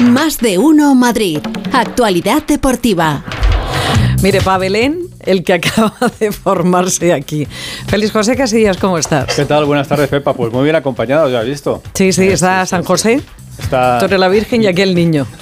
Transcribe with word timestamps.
Más 0.00 0.38
de 0.38 0.58
uno 0.58 0.94
Madrid. 0.94 1.40
Actualidad 1.72 2.44
deportiva. 2.46 3.24
Mire, 4.22 4.40
pa 4.40 4.56
Belén, 4.58 5.00
el 5.24 5.42
que 5.42 5.52
acaba 5.54 5.94
de 6.20 6.30
formarse 6.30 7.12
aquí. 7.12 7.46
Feliz 7.88 8.12
José 8.12 8.36
Casillas, 8.36 8.76
¿cómo 8.76 8.98
estás? 8.98 9.34
¿Qué 9.34 9.44
tal? 9.44 9.64
Buenas 9.64 9.88
tardes, 9.88 10.08
Pepa. 10.08 10.34
Pues 10.34 10.52
muy 10.52 10.64
bien 10.64 10.76
acompañado, 10.76 11.28
ya 11.28 11.40
has 11.40 11.46
visto. 11.46 11.82
Sí, 11.94 12.12
sí, 12.12 12.28
está 12.28 12.64
San 12.66 12.84
José, 12.84 13.20
Está... 13.58 13.98
Torre 13.98 14.18
la 14.18 14.28
Virgen 14.28 14.62
y 14.62 14.66
aquí 14.66 14.82
el 14.82 14.94
niño. 14.94 15.26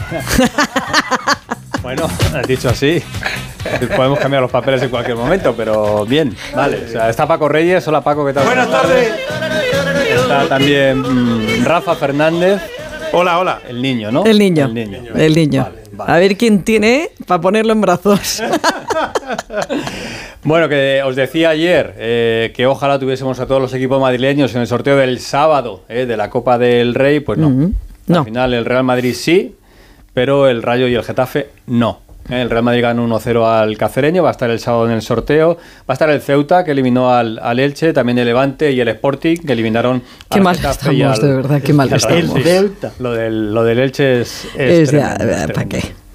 Bueno, 1.83 2.11
has 2.35 2.45
dicho 2.49 2.69
así. 2.69 3.01
Podemos 3.95 4.19
cambiar 4.19 4.43
los 4.43 4.51
papeles 4.51 4.83
en 4.83 4.89
cualquier 4.89 5.17
momento, 5.17 5.55
pero 5.57 6.05
bien, 6.05 6.37
vale. 6.53 6.85
O 6.85 6.89
sea, 6.89 7.09
está 7.09 7.29
Paco 7.29 7.49
Reyes. 7.49 7.87
Hola, 7.87 8.01
Paco, 8.01 8.27
¿qué 8.27 8.33
tal? 8.33 8.45
Buenas 8.45 8.69
tardes. 8.69 9.13
Está 10.11 10.49
también 10.49 10.99
mm, 11.03 11.65
Rafa 11.65 11.95
Fernández, 11.95 12.61
Hola, 13.13 13.39
hola. 13.39 13.61
el 13.69 13.81
niño, 13.81 14.11
¿no? 14.11 14.25
El 14.25 14.39
niño. 14.39 14.67
El 14.67 14.75
niño. 14.75 15.01
El 15.15 15.35
niño. 15.35 15.63
Vale, 15.63 15.77
vale. 15.93 16.13
A 16.13 16.19
ver 16.19 16.37
quién 16.37 16.63
tiene 16.63 17.11
para 17.27 17.41
ponerlo 17.41 17.73
en 17.73 17.81
brazos. 17.81 18.43
Bueno, 20.47 20.69
que 20.69 21.03
os 21.05 21.17
decía 21.17 21.51
ayer 21.51 21.95
eh, 21.99 22.53
que 22.55 22.67
ojalá 22.69 23.01
tuviésemos 23.01 23.41
a 23.41 23.49
todos 23.49 23.61
los 23.61 23.75
equipos 23.75 24.01
madrileños 24.01 24.55
en 24.55 24.61
el 24.61 24.69
sorteo 24.69 24.97
del 24.97 25.19
sábado 25.19 25.83
eh, 25.89 26.07
de 26.07 26.17
la 26.17 26.31
Copa 26.31 26.57
del 26.57 26.95
Rey, 26.95 27.19
pues 27.19 27.37
no. 27.37 27.73
No. 28.07 28.19
Al 28.21 28.25
final 28.25 28.55
el 28.55 28.65
Real 28.65 28.85
Madrid 28.85 29.13
sí, 29.13 29.57
pero 30.15 30.47
el 30.49 30.63
Rayo 30.63 30.87
y 30.87 30.95
el 30.95 31.03
Getafe 31.03 31.49
no. 31.67 31.99
El 32.29 32.51
Real 32.51 32.63
Madrid 32.65 32.83
ganó 32.83 33.07
1-0 33.07 33.45
al 33.47 33.77
Cacereño, 33.79 34.23
va 34.23 34.31
a 34.31 34.33
estar 34.33 34.51
el 34.51 34.59
sábado 34.59 34.87
en 34.87 34.93
el 34.93 35.03
sorteo. 35.03 35.57
Va 35.57 35.61
a 35.89 35.93
estar 35.93 36.11
el 36.11 36.21
Ceuta, 36.21 36.65
que 36.65 36.73
eliminó 36.73 37.13
al, 37.13 37.39
al 37.41 37.61
Elche, 37.61 37.93
también 37.93 38.19
el 38.19 38.27
Levante 38.27 38.73
y 38.73 38.81
el 38.81 38.89
Sporting, 38.89 39.37
que 39.37 39.53
eliminaron 39.53 40.01
Qué 40.31 40.39
al 40.39 40.43
mal 40.43 40.57
Getafe 40.57 40.93
y 40.95 41.03
estamos, 41.03 41.19
al- 41.21 41.29
de 41.29 41.35
verdad, 41.37 41.63
qué 41.63 41.73
mal 41.73 41.93
estamos. 41.93 42.31
Rayo. 42.33 42.43
Ceuta. 42.43 42.93
Lo 42.99 43.13
del, 43.13 43.55
lo 43.55 43.63
del 43.65 43.79
Elche 43.79 44.21
es, 44.23 44.45
es 44.57 44.73
Es 44.81 44.89
tremendo, 44.91 45.19
¿para 45.19 45.47
tremendo. 45.47 45.69
qué? 45.79 46.07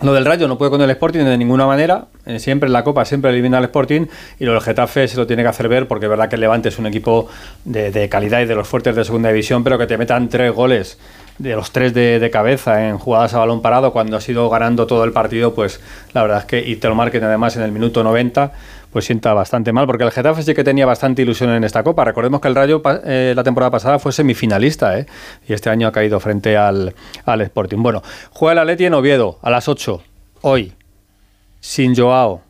Lo 0.00 0.12
del 0.12 0.24
Rayo 0.24 0.46
no 0.46 0.56
puede 0.58 0.70
con 0.70 0.80
el 0.80 0.90
Sporting 0.90 1.24
de 1.24 1.36
ninguna 1.36 1.66
manera. 1.66 2.06
Eh, 2.24 2.38
siempre 2.38 2.68
en 2.68 2.72
la 2.72 2.84
Copa 2.84 3.04
siempre 3.04 3.30
elimina 3.32 3.58
al 3.58 3.64
Sporting. 3.64 4.06
Y 4.38 4.44
lo 4.44 4.52
del 4.52 4.60
Getafe 4.60 5.08
se 5.08 5.16
lo 5.16 5.26
tiene 5.26 5.42
que 5.42 5.48
hacer 5.48 5.68
ver 5.68 5.88
porque 5.88 6.06
es 6.06 6.10
verdad 6.10 6.28
que 6.28 6.36
el 6.36 6.40
Levante 6.40 6.68
es 6.68 6.78
un 6.78 6.86
equipo 6.86 7.26
de, 7.64 7.90
de 7.90 8.08
calidad 8.08 8.40
y 8.40 8.44
de 8.46 8.54
los 8.54 8.68
fuertes 8.68 8.94
de 8.94 9.04
segunda 9.04 9.30
división, 9.30 9.64
pero 9.64 9.76
que 9.76 9.88
te 9.88 9.98
metan 9.98 10.28
tres 10.28 10.52
goles 10.52 10.98
de 11.38 11.54
los 11.54 11.70
tres 11.70 11.94
de, 11.94 12.28
cabeza 12.32 12.88
en 12.88 12.98
jugadas 12.98 13.34
a 13.34 13.38
balón 13.38 13.62
parado 13.62 13.92
cuando 13.92 14.16
has 14.16 14.28
ido 14.28 14.48
ganando 14.50 14.86
todo 14.86 15.04
el 15.04 15.12
partido, 15.12 15.54
pues 15.54 15.80
la 16.12 16.22
verdad 16.22 16.38
es 16.38 16.44
que 16.44 16.60
y 16.60 16.76
te 16.76 16.88
lo 16.88 16.94
marquen 16.94 17.22
además 17.24 17.56
en 17.56 17.62
el 17.62 17.72
minuto 17.72 18.02
90, 18.02 18.52
pues 18.92 19.04
sienta 19.04 19.32
bastante 19.34 19.72
mal, 19.72 19.86
porque 19.86 20.04
el 20.04 20.10
Getafe 20.10 20.42
sí 20.42 20.54
que 20.54 20.64
tenía 20.64 20.86
bastante 20.86 21.22
ilusión 21.22 21.50
en 21.50 21.62
esta 21.62 21.82
Copa. 21.82 22.04
Recordemos 22.04 22.40
que 22.40 22.48
el 22.48 22.54
Rayo 22.54 22.82
eh, 23.04 23.32
la 23.36 23.44
temporada 23.44 23.70
pasada 23.70 23.98
fue 23.98 24.12
semifinalista, 24.12 24.98
¿eh? 24.98 25.06
y 25.48 25.52
este 25.52 25.70
año 25.70 25.86
ha 25.88 25.92
caído 25.92 26.18
frente 26.20 26.56
al, 26.56 26.94
al 27.24 27.40
Sporting. 27.42 27.78
Bueno, 27.78 28.02
juega 28.30 28.52
el 28.52 28.58
Atleti 28.58 28.86
en 28.86 28.94
Oviedo 28.94 29.38
a 29.42 29.50
las 29.50 29.68
8, 29.68 30.02
hoy, 30.42 30.72
sin 31.60 31.94
Joao, 31.94 32.42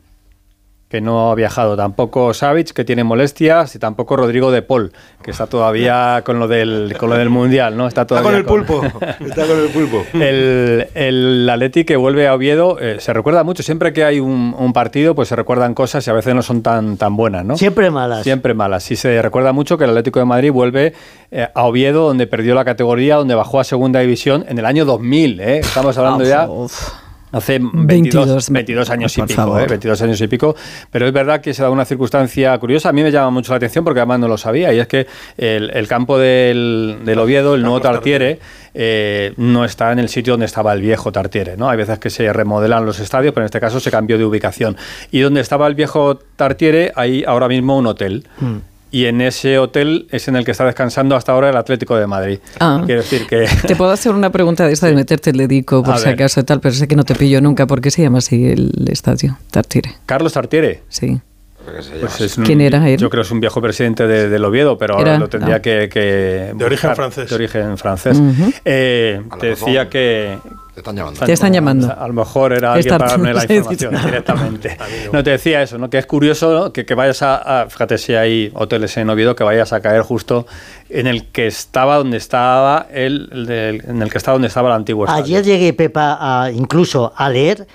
que 0.89 1.01
no 1.01 1.29
ha 1.29 1.35
viajado, 1.35 1.77
tampoco 1.77 2.33
Savic, 2.33 2.71
que 2.73 2.83
tiene 2.83 3.03
molestias, 3.03 3.75
y 3.75 3.79
tampoco 3.79 4.15
Rodrigo 4.15 4.51
de 4.51 4.63
Paul, 4.63 4.91
que 5.21 5.29
está 5.29 5.45
todavía 5.45 6.23
con 6.25 6.39
lo 6.39 6.47
del, 6.47 6.95
con 6.97 7.11
lo 7.11 7.15
del 7.15 7.29
Mundial, 7.29 7.77
¿no? 7.77 7.87
Está, 7.87 8.01
Está 8.01 8.15
todavía 8.15 8.31
con 8.31 8.39
el 8.39 8.45
pulpo. 8.45 8.81
Está 9.19 9.45
con 9.45 9.59
el 9.59 9.69
pulpo. 9.69 10.03
el, 10.13 10.87
el 10.95 11.47
Atleti 11.47 11.85
que 11.85 11.95
vuelve 11.95 12.27
a 12.27 12.33
Oviedo 12.33 12.79
eh, 12.79 12.97
se 12.99 13.13
recuerda 13.13 13.43
mucho. 13.43 13.61
Siempre 13.61 13.93
que 13.93 14.03
hay 14.03 14.19
un, 14.19 14.55
un 14.57 14.73
partido, 14.73 15.13
pues 15.13 15.27
se 15.27 15.35
recuerdan 15.35 15.75
cosas 15.75 16.05
y 16.07 16.09
a 16.09 16.13
veces 16.13 16.33
no 16.33 16.41
son 16.41 16.63
tan, 16.63 16.97
tan 16.97 17.15
buenas, 17.15 17.45
¿no? 17.45 17.55
Siempre 17.55 17.91
malas. 17.91 18.23
Siempre 18.23 18.55
malas. 18.55 18.83
Sí 18.83 18.95
se 18.95 19.21
recuerda 19.21 19.53
mucho 19.53 19.77
que 19.77 19.83
el 19.83 19.91
Atlético 19.91 20.17
de 20.17 20.25
Madrid 20.25 20.51
vuelve 20.51 20.93
eh, 21.29 21.47
a 21.53 21.65
Oviedo, 21.65 22.07
donde 22.07 22.25
perdió 22.25 22.55
la 22.55 22.65
categoría, 22.65 23.17
donde 23.17 23.35
bajó 23.35 23.59
a 23.59 23.63
segunda 23.63 23.99
división 23.99 24.43
en 24.47 24.57
el 24.57 24.65
año 24.65 24.85
2000. 24.85 25.39
¿eh? 25.39 25.59
Estamos 25.59 25.95
hablando 25.99 26.23
ya 26.23 26.49
Uf. 26.49 27.08
Hace 27.31 27.59
22, 27.61 28.49
22, 28.49 28.49
22 28.51 28.89
años 28.89 29.17
y 29.17 29.21
pico. 29.23 29.59
¿eh? 29.59 29.65
22 29.67 30.01
años 30.01 30.21
y 30.21 30.27
pico, 30.27 30.55
pero 30.91 31.07
es 31.07 31.13
verdad 31.13 31.41
que 31.41 31.53
se 31.53 31.63
da 31.63 31.69
una 31.69 31.85
circunstancia 31.85 32.57
curiosa, 32.57 32.89
a 32.89 32.93
mí 32.93 33.03
me 33.03 33.11
llama 33.11 33.29
mucho 33.29 33.51
la 33.51 33.57
atención 33.57 33.83
porque 33.83 33.99
además 33.99 34.19
no 34.19 34.27
lo 34.27 34.37
sabía, 34.37 34.73
y 34.73 34.79
es 34.79 34.87
que 34.87 35.07
el, 35.37 35.69
el 35.71 35.87
campo 35.87 36.17
del, 36.17 36.99
del 37.05 37.19
Oviedo, 37.19 37.55
el 37.55 37.61
nuevo 37.61 37.81
Tartiere, 37.81 38.39
eh, 38.73 39.33
no 39.37 39.65
está 39.65 39.91
en 39.91 39.99
el 39.99 40.09
sitio 40.09 40.33
donde 40.33 40.45
estaba 40.45 40.73
el 40.73 40.81
viejo 40.81 41.11
Tartiere, 41.11 41.57
¿no? 41.57 41.69
Hay 41.69 41.77
veces 41.77 41.99
que 41.99 42.09
se 42.09 42.31
remodelan 42.31 42.85
los 42.85 42.99
estadios, 42.99 43.33
pero 43.33 43.43
en 43.43 43.47
este 43.47 43.59
caso 43.59 43.79
se 43.79 43.91
cambió 43.91 44.17
de 44.17 44.25
ubicación. 44.25 44.77
Y 45.11 45.19
donde 45.19 45.41
estaba 45.41 45.67
el 45.67 45.75
viejo 45.75 46.17
Tartiere, 46.35 46.91
hay 46.95 47.23
ahora 47.25 47.47
mismo 47.47 47.77
un 47.77 47.87
hotel. 47.87 48.27
Hmm. 48.39 48.57
Y 48.91 49.05
en 49.05 49.21
ese 49.21 49.59
hotel 49.59 50.07
es 50.09 50.27
en 50.27 50.35
el 50.35 50.45
que 50.45 50.51
está 50.51 50.65
descansando 50.65 51.15
hasta 51.15 51.31
ahora 51.31 51.49
el 51.49 51.57
Atlético 51.57 51.95
de 51.95 52.07
Madrid. 52.07 52.39
Ah. 52.59 52.81
Quiero 52.85 53.01
decir 53.01 53.27
que... 53.27 53.47
Te 53.67 53.75
puedo 53.75 53.91
hacer 53.91 54.13
una 54.13 54.31
pregunta 54.31 54.65
de 54.65 54.73
esta 54.73 54.87
de 54.87 54.95
meterte 54.95 55.29
el 55.29 55.37
dedico 55.37 55.83
por 55.83 55.93
A 55.93 55.97
si 55.97 56.05
ver. 56.05 56.15
acaso 56.15 56.39
y 56.39 56.43
tal, 56.43 56.59
pero 56.59 56.73
sé 56.73 56.87
que 56.87 56.95
no 56.95 57.03
te 57.03 57.13
pillo 57.15 57.39
nunca. 57.41 57.67
¿Por 57.67 57.81
qué 57.81 57.91
se 57.91 58.01
llama 58.01 58.17
así 58.17 58.45
el 58.47 58.71
estadio? 58.89 59.37
Tartire. 59.51 59.95
Carlos 60.05 60.33
Tartiere. 60.33 60.83
Sí. 60.89 61.21
Pues 61.71 62.21
es 62.21 62.37
un- 62.37 62.45
¿Quién 62.45 62.61
era 62.61 62.87
él? 62.89 62.97
Yo 62.99 63.09
creo 63.09 63.21
que 63.23 63.27
es 63.27 63.31
un 63.31 63.39
viejo 63.39 63.61
presidente 63.61 64.07
de, 64.07 64.29
del 64.29 64.43
Oviedo, 64.45 64.77
pero 64.77 64.95
ahora 64.95 65.11
Era- 65.11 65.19
lo 65.19 65.29
tendría 65.29 65.61
que, 65.61 65.89
que 65.91 66.51
De 66.55 66.65
origen 66.65 66.89
buscar. 66.89 66.95
francés. 66.95 67.29
De 67.29 67.35
origen 67.35 67.77
francés. 67.77 68.21
Eh, 68.65 69.21
te 69.39 69.47
decía 69.47 69.89
que... 69.89 70.37
Te 70.73 70.81
están 70.81 70.95
llamando. 70.95 71.25
Te 71.25 71.33
están 71.33 71.51
llamando. 71.53 71.93
A 71.99 72.07
lo 72.07 72.13
mejor 72.13 72.53
era 72.53 72.71
alguien 72.73 72.97
para 72.97 73.09
darme 73.09 73.33
la 73.33 73.43
información 73.49 73.95
directamente. 74.05 74.77
No 75.11 75.21
te 75.23 75.31
decía 75.31 75.61
eso, 75.61 75.77
¿no? 75.77 75.89
Que 75.89 75.97
es 75.97 76.05
curioso 76.05 76.53
¿no? 76.57 76.71
que, 76.73 76.85
que 76.85 76.93
vayas 76.95 77.21
a, 77.21 77.63
a- 77.63 77.69
Fíjate 77.69 77.97
si 77.97 78.13
hay 78.15 78.49
hoteles 78.53 78.95
en 78.95 79.09
Oviedo 79.09 79.35
que 79.35 79.43
vayas 79.43 79.73
a 79.73 79.81
caer 79.81 80.03
justo 80.03 80.47
en 80.89 81.07
el 81.07 81.27
que 81.27 81.47
estaba 81.47 81.97
donde 81.97 82.15
estaba 82.17 82.87
el, 82.93 83.27
el 83.33 83.45
del- 83.45 83.83
en 83.89 84.01
el 84.01 84.09
que 84.09 84.17
estaba 84.19 84.35
donde 84.35 84.47
estaba 84.47 84.69
el 84.69 84.75
antiguo 84.75 85.03
estadio. 85.03 85.23
Ayer 85.23 85.43
llegué, 85.43 85.73
Pepa, 85.73 86.17
a- 86.45 86.49
incluso 86.51 87.11
a 87.13 87.29
leer 87.29 87.67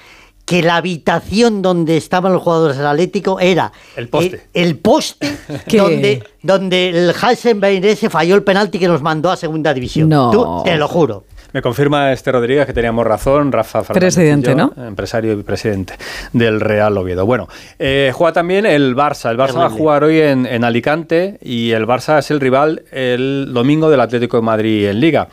que 0.45 0.63
la 0.63 0.77
habitación 0.77 1.63
donde 1.63 1.97
estaban 1.97 2.33
los 2.33 2.43
jugadores 2.43 2.77
del 2.77 2.87
Atlético 2.87 3.41
era 3.41 3.73
El 3.97 4.09
poste. 4.09 4.37
eh, 4.37 4.43
el 4.55 4.79
poste 4.79 5.37
donde, 5.73 6.23
donde 6.43 6.89
el 6.91 7.13
Heisenberg 7.15 7.85
ese 7.85 8.11
falló 8.11 8.35
el 8.35 8.43
penalti 8.43 8.79
que 8.79 8.89
nos 8.89 9.03
mandó 9.03 9.31
a 9.31 9.37
segunda 9.37 9.73
división. 9.73 10.09
No. 10.09 10.31
Tú, 10.31 10.63
te 10.65 10.77
lo 10.77 10.89
juro. 10.89 11.25
Me 11.53 11.63
confirma 11.63 12.13
este 12.13 12.33
Rodríguez 12.33 12.67
que 12.67 12.73
teníamos 12.73 13.07
razón, 13.07 13.53
Rafa 13.53 13.85
Fernández 13.85 14.15
Presidente, 14.17 14.51
y 14.51 14.57
yo, 14.57 14.73
¿no? 14.77 14.87
Empresario 14.89 15.35
y 15.35 15.43
presidente 15.45 15.95
del 16.33 16.61
Real 16.61 16.99
Oviedo. 16.99 17.25
Bueno, 17.27 17.49
eh, 17.79 18.11
juega 18.13 18.33
también 18.33 18.67
el 18.67 18.97
Barça. 18.97 19.31
El 19.31 19.39
Barça 19.39 19.59
va 19.59 19.67
a 19.67 19.71
jugar 19.71 20.03
hoy 20.03 20.19
en, 20.21 20.47
en 20.47 20.65
Alicante 20.65 21.39
y 21.41 21.71
el 21.71 21.87
Barça 21.87 22.19
es 22.19 22.33
el 22.33 22.41
rival 22.41 22.83
el 22.91 23.53
domingo 23.55 23.89
del 23.89 24.01
Atlético 24.01 24.39
de 24.39 24.43
Madrid 24.43 24.89
en 24.89 24.99
Liga. 24.99 25.29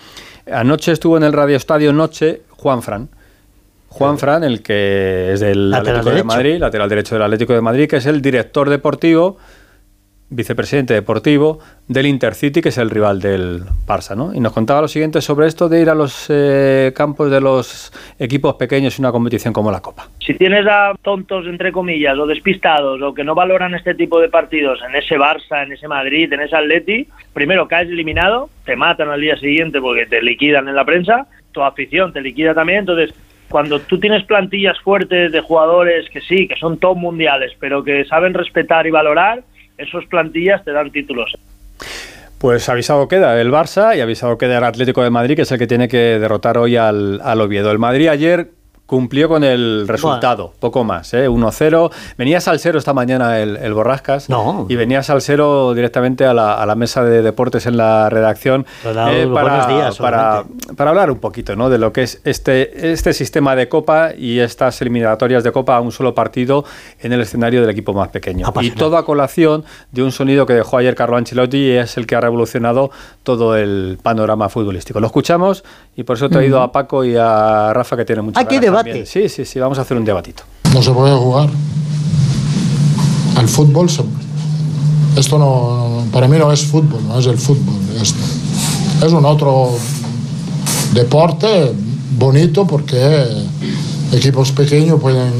Anoche 0.51 0.91
estuvo 0.91 1.17
en 1.17 1.23
el 1.23 1.33
Radio 1.33 1.57
Estadio 1.57 1.91
Noche 1.91 2.43
Juan 2.51 2.83
Fran. 2.83 3.09
Juan 3.91 4.17
Fran, 4.17 4.43
el 4.43 4.63
que 4.63 5.33
es 5.33 5.41
del 5.41 5.69
Lateral 5.69 5.99
Atlético 5.99 6.15
de. 6.15 6.23
Madrid, 6.23 6.57
lateral 6.59 6.89
derecho 6.89 7.15
del 7.15 7.23
Atlético 7.23 7.53
de 7.53 7.61
Madrid, 7.61 7.89
que 7.89 7.97
es 7.97 8.05
el 8.05 8.21
director 8.21 8.69
deportivo 8.69 9.37
vicepresidente 10.31 10.93
deportivo 10.93 11.59
del 11.89 12.05
Intercity, 12.05 12.61
que 12.61 12.69
es 12.69 12.77
el 12.77 12.89
rival 12.89 13.19
del 13.19 13.63
Barça, 13.85 14.15
¿no? 14.15 14.33
Y 14.33 14.39
nos 14.39 14.53
contaba 14.53 14.79
lo 14.79 14.87
siguiente 14.87 15.19
sobre 15.19 15.47
esto 15.47 15.67
de 15.67 15.81
ir 15.81 15.89
a 15.89 15.93
los 15.93 16.27
eh, 16.29 16.93
campos 16.95 17.29
de 17.29 17.41
los 17.41 17.91
equipos 18.17 18.55
pequeños 18.55 18.97
en 18.97 19.03
una 19.03 19.11
competición 19.11 19.53
como 19.53 19.71
la 19.71 19.81
Copa. 19.81 20.07
Si 20.25 20.33
tienes 20.35 20.65
a 20.67 20.93
tontos, 21.01 21.45
entre 21.47 21.73
comillas, 21.73 22.17
o 22.17 22.25
despistados, 22.25 23.01
o 23.01 23.13
que 23.13 23.25
no 23.25 23.35
valoran 23.35 23.75
este 23.75 23.93
tipo 23.93 24.21
de 24.21 24.29
partidos 24.29 24.79
en 24.87 24.95
ese 24.95 25.17
Barça, 25.17 25.63
en 25.65 25.73
ese 25.73 25.89
Madrid, 25.89 26.31
en 26.31 26.39
ese 26.39 26.55
Atleti, 26.55 27.07
primero 27.33 27.67
caes 27.67 27.89
eliminado, 27.89 28.49
te 28.63 28.77
matan 28.77 29.09
al 29.09 29.19
día 29.19 29.35
siguiente 29.35 29.81
porque 29.81 30.05
te 30.05 30.21
liquidan 30.21 30.69
en 30.69 30.75
la 30.75 30.85
prensa, 30.85 31.27
tu 31.51 31.61
afición 31.61 32.13
te 32.13 32.21
liquida 32.21 32.53
también, 32.53 32.79
entonces 32.79 33.13
cuando 33.51 33.79
tú 33.79 33.99
tienes 33.99 34.23
plantillas 34.23 34.79
fuertes 34.79 35.31
de 35.31 35.41
jugadores 35.41 36.09
que 36.09 36.21
sí, 36.21 36.47
que 36.47 36.55
son 36.55 36.77
top 36.77 36.97
mundiales, 36.97 37.51
pero 37.59 37.83
que 37.83 38.05
saben 38.05 38.33
respetar 38.33 38.87
y 38.87 38.91
valorar, 38.91 39.43
esos 39.77 40.05
plantillas 40.05 40.63
te 40.63 40.71
dan 40.71 40.89
títulos. 40.91 41.37
Pues 42.39 42.67
avisado 42.69 43.07
queda 43.07 43.39
el 43.39 43.51
Barça 43.51 43.95
y 43.95 44.01
avisado 44.01 44.37
queda 44.37 44.57
el 44.57 44.63
Atlético 44.63 45.03
de 45.03 45.11
Madrid, 45.11 45.35
que 45.35 45.43
es 45.43 45.51
el 45.51 45.59
que 45.59 45.67
tiene 45.67 45.87
que 45.87 46.17
derrotar 46.17 46.57
hoy 46.57 46.75
al, 46.75 47.21
al 47.21 47.41
Oviedo. 47.41 47.69
El 47.69 47.77
Madrid 47.77 48.07
ayer 48.07 48.47
cumplió 48.91 49.29
con 49.29 49.45
el 49.45 49.87
resultado, 49.87 50.51
poco 50.59 50.83
más, 50.83 51.13
¿eh? 51.13 51.29
1-0. 51.29 51.91
Venía 52.17 52.41
Salsero 52.41 52.77
esta 52.77 52.93
mañana 52.93 53.39
el, 53.39 53.55
el 53.55 53.73
Borrascas 53.73 54.29
No. 54.29 54.65
y 54.67 54.75
venía 54.75 55.01
Salsero 55.01 55.73
directamente 55.73 56.25
a 56.25 56.33
la, 56.33 56.55
a 56.55 56.65
la 56.65 56.75
mesa 56.75 57.01
de 57.05 57.21
deportes 57.21 57.65
en 57.67 57.77
la 57.77 58.09
redacción 58.09 58.65
eh, 58.83 59.29
para, 59.33 59.47
buenos 59.47 59.67
días, 59.69 59.97
para, 59.97 60.43
para 60.75 60.89
hablar 60.89 61.09
un 61.09 61.19
poquito 61.19 61.55
¿no? 61.55 61.69
de 61.69 61.77
lo 61.77 61.93
que 61.93 62.03
es 62.03 62.19
este, 62.25 62.91
este 62.91 63.13
sistema 63.13 63.55
de 63.55 63.69
Copa 63.69 64.09
y 64.13 64.39
estas 64.39 64.81
eliminatorias 64.81 65.45
de 65.45 65.53
Copa 65.53 65.77
a 65.77 65.79
un 65.79 65.93
solo 65.93 66.13
partido 66.13 66.65
en 66.99 67.13
el 67.13 67.21
escenario 67.21 67.61
del 67.61 67.69
equipo 67.69 67.93
más 67.93 68.09
pequeño. 68.09 68.41
Y 68.45 68.49
Apasionante. 68.49 68.77
todo 68.77 68.97
a 68.97 69.05
colación 69.05 69.63
de 69.93 70.03
un 70.03 70.11
sonido 70.11 70.45
que 70.45 70.51
dejó 70.53 70.75
ayer 70.79 70.95
Carlo 70.95 71.15
Ancelotti 71.15 71.57
y 71.59 71.71
es 71.77 71.95
el 71.95 72.05
que 72.05 72.15
ha 72.17 72.19
revolucionado 72.19 72.91
todo 73.23 73.55
el 73.55 73.99
panorama 74.03 74.49
futbolístico. 74.49 74.99
Lo 74.99 75.07
escuchamos 75.07 75.63
y 75.95 76.03
por 76.03 76.17
eso 76.17 76.25
he 76.25 76.29
traído 76.29 76.61
a 76.61 76.73
Paco 76.73 77.05
y 77.05 77.15
a 77.15 77.71
Rafa 77.73 77.95
que 77.95 78.03
tienen 78.03 78.25
mucho 78.25 78.37
hay 78.37 78.45
debate. 78.83 79.05
Sí, 79.05 79.29
sí, 79.29 79.45
sí, 79.45 79.59
vamos 79.59 79.77
a 79.77 79.81
hacer 79.81 79.97
un 79.97 80.05
debatito. 80.05 80.43
No 80.73 80.81
se 80.81 80.91
puede 80.91 81.15
jugar. 81.15 81.49
Al 83.37 83.47
fútbol, 83.47 83.89
se- 83.89 84.03
esto 85.15 85.37
no, 85.39 86.03
para 86.11 86.27
mí 86.27 86.37
no 86.37 86.51
es 86.51 86.61
fútbol, 86.63 87.01
no 87.07 87.19
es 87.19 87.25
el 87.25 87.37
fútbol. 87.37 87.75
Esto. 88.01 88.19
Es 89.05 89.11
un 89.13 89.25
otro 89.25 89.71
deporte 90.93 91.73
bonito 92.17 92.65
porque 92.67 93.25
equipos 94.11 94.51
pequeños 94.51 94.99
pueden, 94.99 95.31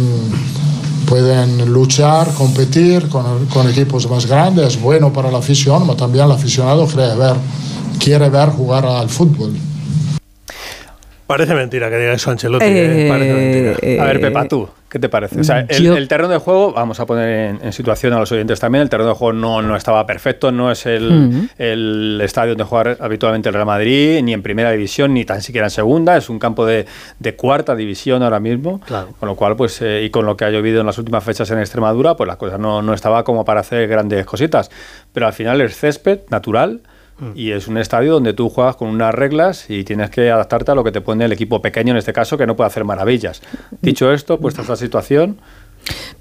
pueden 1.06 1.72
luchar, 1.72 2.34
competir 2.34 3.08
con, 3.10 3.46
con 3.48 3.70
equipos 3.70 4.10
más 4.10 4.26
grandes. 4.26 4.76
Es 4.76 4.82
bueno 4.82 5.12
para 5.14 5.30
la 5.32 5.38
afición, 5.40 5.84
pero 5.84 5.96
también 5.96 6.26
el 6.26 6.32
aficionado 6.32 6.86
quiere 6.88 7.16
ver, 7.16 7.36
quiere 8.00 8.30
ver 8.30 8.50
jugar 8.50 8.86
al 8.86 9.10
fútbol. 9.10 9.54
Parece 11.32 11.56
mentira 11.56 11.90
que 11.90 11.98
diga 11.98 12.14
eso 12.14 12.32
Ancelotti. 12.32 12.66
Eh, 12.66 13.06
eh, 13.06 13.10
Parece 13.10 13.34
mentira. 13.34 14.04
A 14.04 14.06
ver, 14.08 14.18
eh, 14.18 14.20
Pepa, 14.20 14.48
tú, 14.48 14.68
¿qué 14.90 15.00
te 15.00 15.10
parece? 15.10 15.40
O 15.40 15.44
sea, 15.44 15.66
el, 15.68 15.84
yo- 15.84 15.96
el 15.98 16.08
terreno 16.08 16.30
de 16.30 16.38
juego, 16.38 16.74
vamos 16.74 17.00
a 17.00 17.06
poner 17.06 17.50
en, 17.52 17.60
en 17.64 17.74
situación 17.74 18.14
a 18.14 18.20
los 18.20 18.32
oyentes 18.32 18.60
también, 18.60 18.82
el 18.84 18.90
terreno 18.90 19.10
de 19.10 19.16
juego 19.16 19.34
no, 19.34 19.62
no 19.62 19.76
estaba 19.76 20.06
perfecto, 20.06 20.52
no 20.52 20.72
es 20.72 20.86
el, 20.86 21.50
el 21.58 22.20
estadio 22.24 22.52
donde 22.52 22.64
juega 22.66 22.98
habitualmente 23.00 23.50
el 23.50 23.54
Real 23.56 23.66
Madrid, 23.66 24.22
ni 24.24 24.34
en 24.34 24.42
primera 24.42 24.72
división, 24.72 25.14
ni 25.14 25.26
tan 25.26 25.42
siquiera 25.42 25.68
en 25.68 25.72
segunda, 25.72 26.18
es 26.18 26.30
un 26.30 26.40
campo 26.40 26.66
de, 26.66 26.86
de 27.20 27.36
cuarta 27.36 27.76
división 27.76 28.24
ahora 28.24 28.40
mismo, 28.40 28.80
Claro. 28.82 29.10
con 29.20 29.28
lo 29.30 29.36
cual, 29.36 29.56
pues, 29.56 29.82
eh, 29.82 30.04
y 30.04 30.10
con 30.10 30.26
lo 30.26 30.36
que 30.38 30.46
ha 30.46 30.50
llovido 30.50 30.82
en 30.82 30.86
las 30.88 30.98
últimas 30.98 31.24
fechas 31.24 31.50
en 31.52 31.60
Extremadura, 31.60 32.16
pues 32.16 32.28
la 32.28 32.38
cosa 32.38 32.58
no, 32.58 32.82
no 32.82 32.94
estaba 32.94 33.24
como 33.24 33.46
para 33.46 33.62
hacer 33.62 33.88
grandes 33.88 34.26
cositas, 34.26 34.70
pero 35.14 35.28
al 35.28 35.34
final 35.34 35.62
es 35.62 35.76
césped 35.78 36.20
natural. 36.30 36.82
Y 37.36 37.52
es 37.52 37.68
un 37.68 37.78
estadio 37.78 38.14
donde 38.14 38.34
tú 38.34 38.50
juegas 38.50 38.76
con 38.76 38.88
unas 38.90 39.14
reglas 39.14 39.70
y 39.70 39.84
tienes 39.84 40.10
que 40.10 40.32
adaptarte 40.32 40.72
a 40.72 40.76
lo 40.76 40.84
que 40.84 40.92
te 40.92 41.02
pone 41.02 41.26
el 41.26 41.32
equipo 41.32 41.62
pequeño, 41.62 41.92
en 41.92 41.98
este 41.98 42.14
caso, 42.14 42.38
que 42.38 42.48
no 42.48 42.56
puede 42.56 42.68
hacer 42.68 42.84
maravillas. 42.84 43.42
Dicho 43.82 44.12
esto, 44.12 44.40
puesta 44.40 44.62
esta 44.62 44.76
situación, 44.76 45.38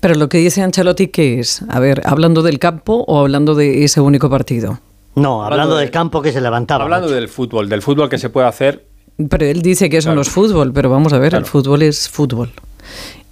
Pero 0.01 0.15
lo 0.15 0.29
que 0.31 0.39
dice 0.39 0.63
Ancelotti, 0.63 1.09
¿qué 1.09 1.39
es? 1.41 1.63
A 1.69 1.81
ver, 1.81 2.01
¿hablando 2.07 2.43
del 2.43 2.59
campo 2.59 3.05
o 3.07 3.19
hablando 3.21 3.55
de 3.55 3.85
ese 3.85 4.01
único 4.01 4.31
partido? 4.31 4.81
No, 5.17 5.43
hablando, 5.45 5.45
Hablando 5.45 5.75
de- 5.77 5.81
del 5.83 5.91
campo 5.91 6.23
que 6.23 6.33
se 6.33 6.41
levantaba. 6.41 6.85
hablando 6.85 7.09
del 7.09 7.29
fútbol, 7.29 7.69
del 7.69 7.83
fútbol 7.83 8.09
que 8.09 8.17
se 8.19 8.31
puede 8.31 8.47
hacer, 8.47 8.87
Pero 9.29 9.45
él 9.45 9.61
dice 9.61 9.91
que 9.91 9.99
eso 9.99 10.07
Claro. 10.07 10.15
no 10.17 10.23
es 10.23 10.31
fútbol, 10.31 10.73
pero 10.73 10.89
vamos 10.89 11.13
a 11.13 11.19
ver, 11.19 11.31
Claro. 11.31 11.45
el 11.45 11.51
fútbol 11.51 11.83
es 11.83 12.09
fútbol. 12.09 12.51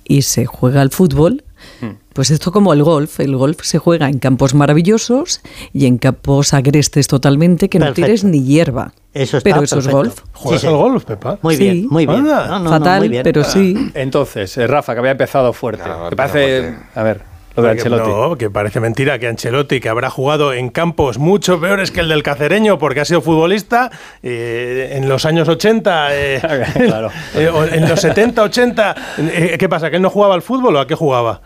Y 0.05 0.21
se 0.23 0.45
juega 0.45 0.83
al 0.83 0.91
fútbol. 0.91 1.43
Pues 2.19 2.33
esto 2.33 2.51
como 2.51 2.73
el 2.73 2.83
golf. 2.83 3.21
El 3.21 3.37
golf 3.37 3.61
se 3.63 3.79
juega 3.79 4.09
en 4.09 4.19
campos 4.19 4.53
maravillosos 4.53 5.41
y 5.73 5.87
en 5.87 5.99
campos 5.99 6.53
agrestes 6.53 7.07
totalmente 7.07 7.69
que 7.69 7.79
no 7.79 7.93
tienes 7.93 8.25
ni 8.25 8.43
hierba. 8.43 8.93
Eso 9.15 9.37
está 9.37 9.51
pero 9.51 9.63
eso 9.63 9.79
es 9.79 9.85
perfecto. 9.87 9.97
golf. 9.97 10.21
¿Juegas 10.33 10.61
Sí, 10.63 10.67
al 10.67 10.73
sí. 10.73 10.79
golf, 10.79 11.05
Pepa? 11.05 11.39
Muy 11.43 11.55
Sí. 11.55 11.63
bien, 11.63 11.87
muy 11.89 12.07
bien. 12.07 12.25
No, 12.25 12.59
no, 12.59 12.71
Fatal, 12.71 12.99
muy 12.99 13.09
bien. 13.09 13.23
pero 13.23 13.45
sí. 13.45 13.93
entonces, 13.95 14.59
eh, 14.59 14.67
Rafa, 14.67 14.95
que 14.95 14.99
había 14.99 15.13
empezado 15.13 15.53
fuerte. 15.53 15.85
Claro, 15.85 16.09
¿Te 16.11 16.17
parece, 16.17 16.75
a 16.97 17.03
ver, 17.05 17.21
lo 17.55 17.63
de 17.63 17.71
Ancelotti? 17.71 18.11
No, 18.11 18.37
que 18.37 18.51
parece 18.51 18.81
mentira 18.81 19.21
que 19.21 19.29
Ancelotti, 19.29 19.79
que 19.79 19.89
habrá 19.89 20.11
jugado 20.11 20.53
en 20.53 20.71
campos 20.71 21.19
mucho 21.19 21.61
peores 21.61 21.93
que 21.93 22.01
el 22.01 22.09
del 22.09 22.25
Cacereño 22.25 22.79
porque 22.81 22.99
ha 22.99 23.05
sido 23.05 23.21
futbolista 23.21 23.93
eh, 24.25 24.95
en 24.97 25.09
los 25.09 25.25
años 25.25 25.49
80, 25.49 26.09
eh, 26.17 26.41
Claro. 26.75 27.11
eh, 27.37 27.49
en 27.75 27.89
los 27.89 28.01
70, 28.01 28.43
80. 28.43 28.95
eh, 29.19 29.57
¿Qué 29.57 29.69
pasa? 29.69 29.89
¿Que 29.89 29.97
él 29.97 30.03
no 30.03 30.11
jugaba 30.11 30.35
al 30.35 30.43
fútbol 30.43 30.75
o 30.75 30.81
a 30.81 30.87
qué 30.89 30.97
jugaba? 30.97 31.43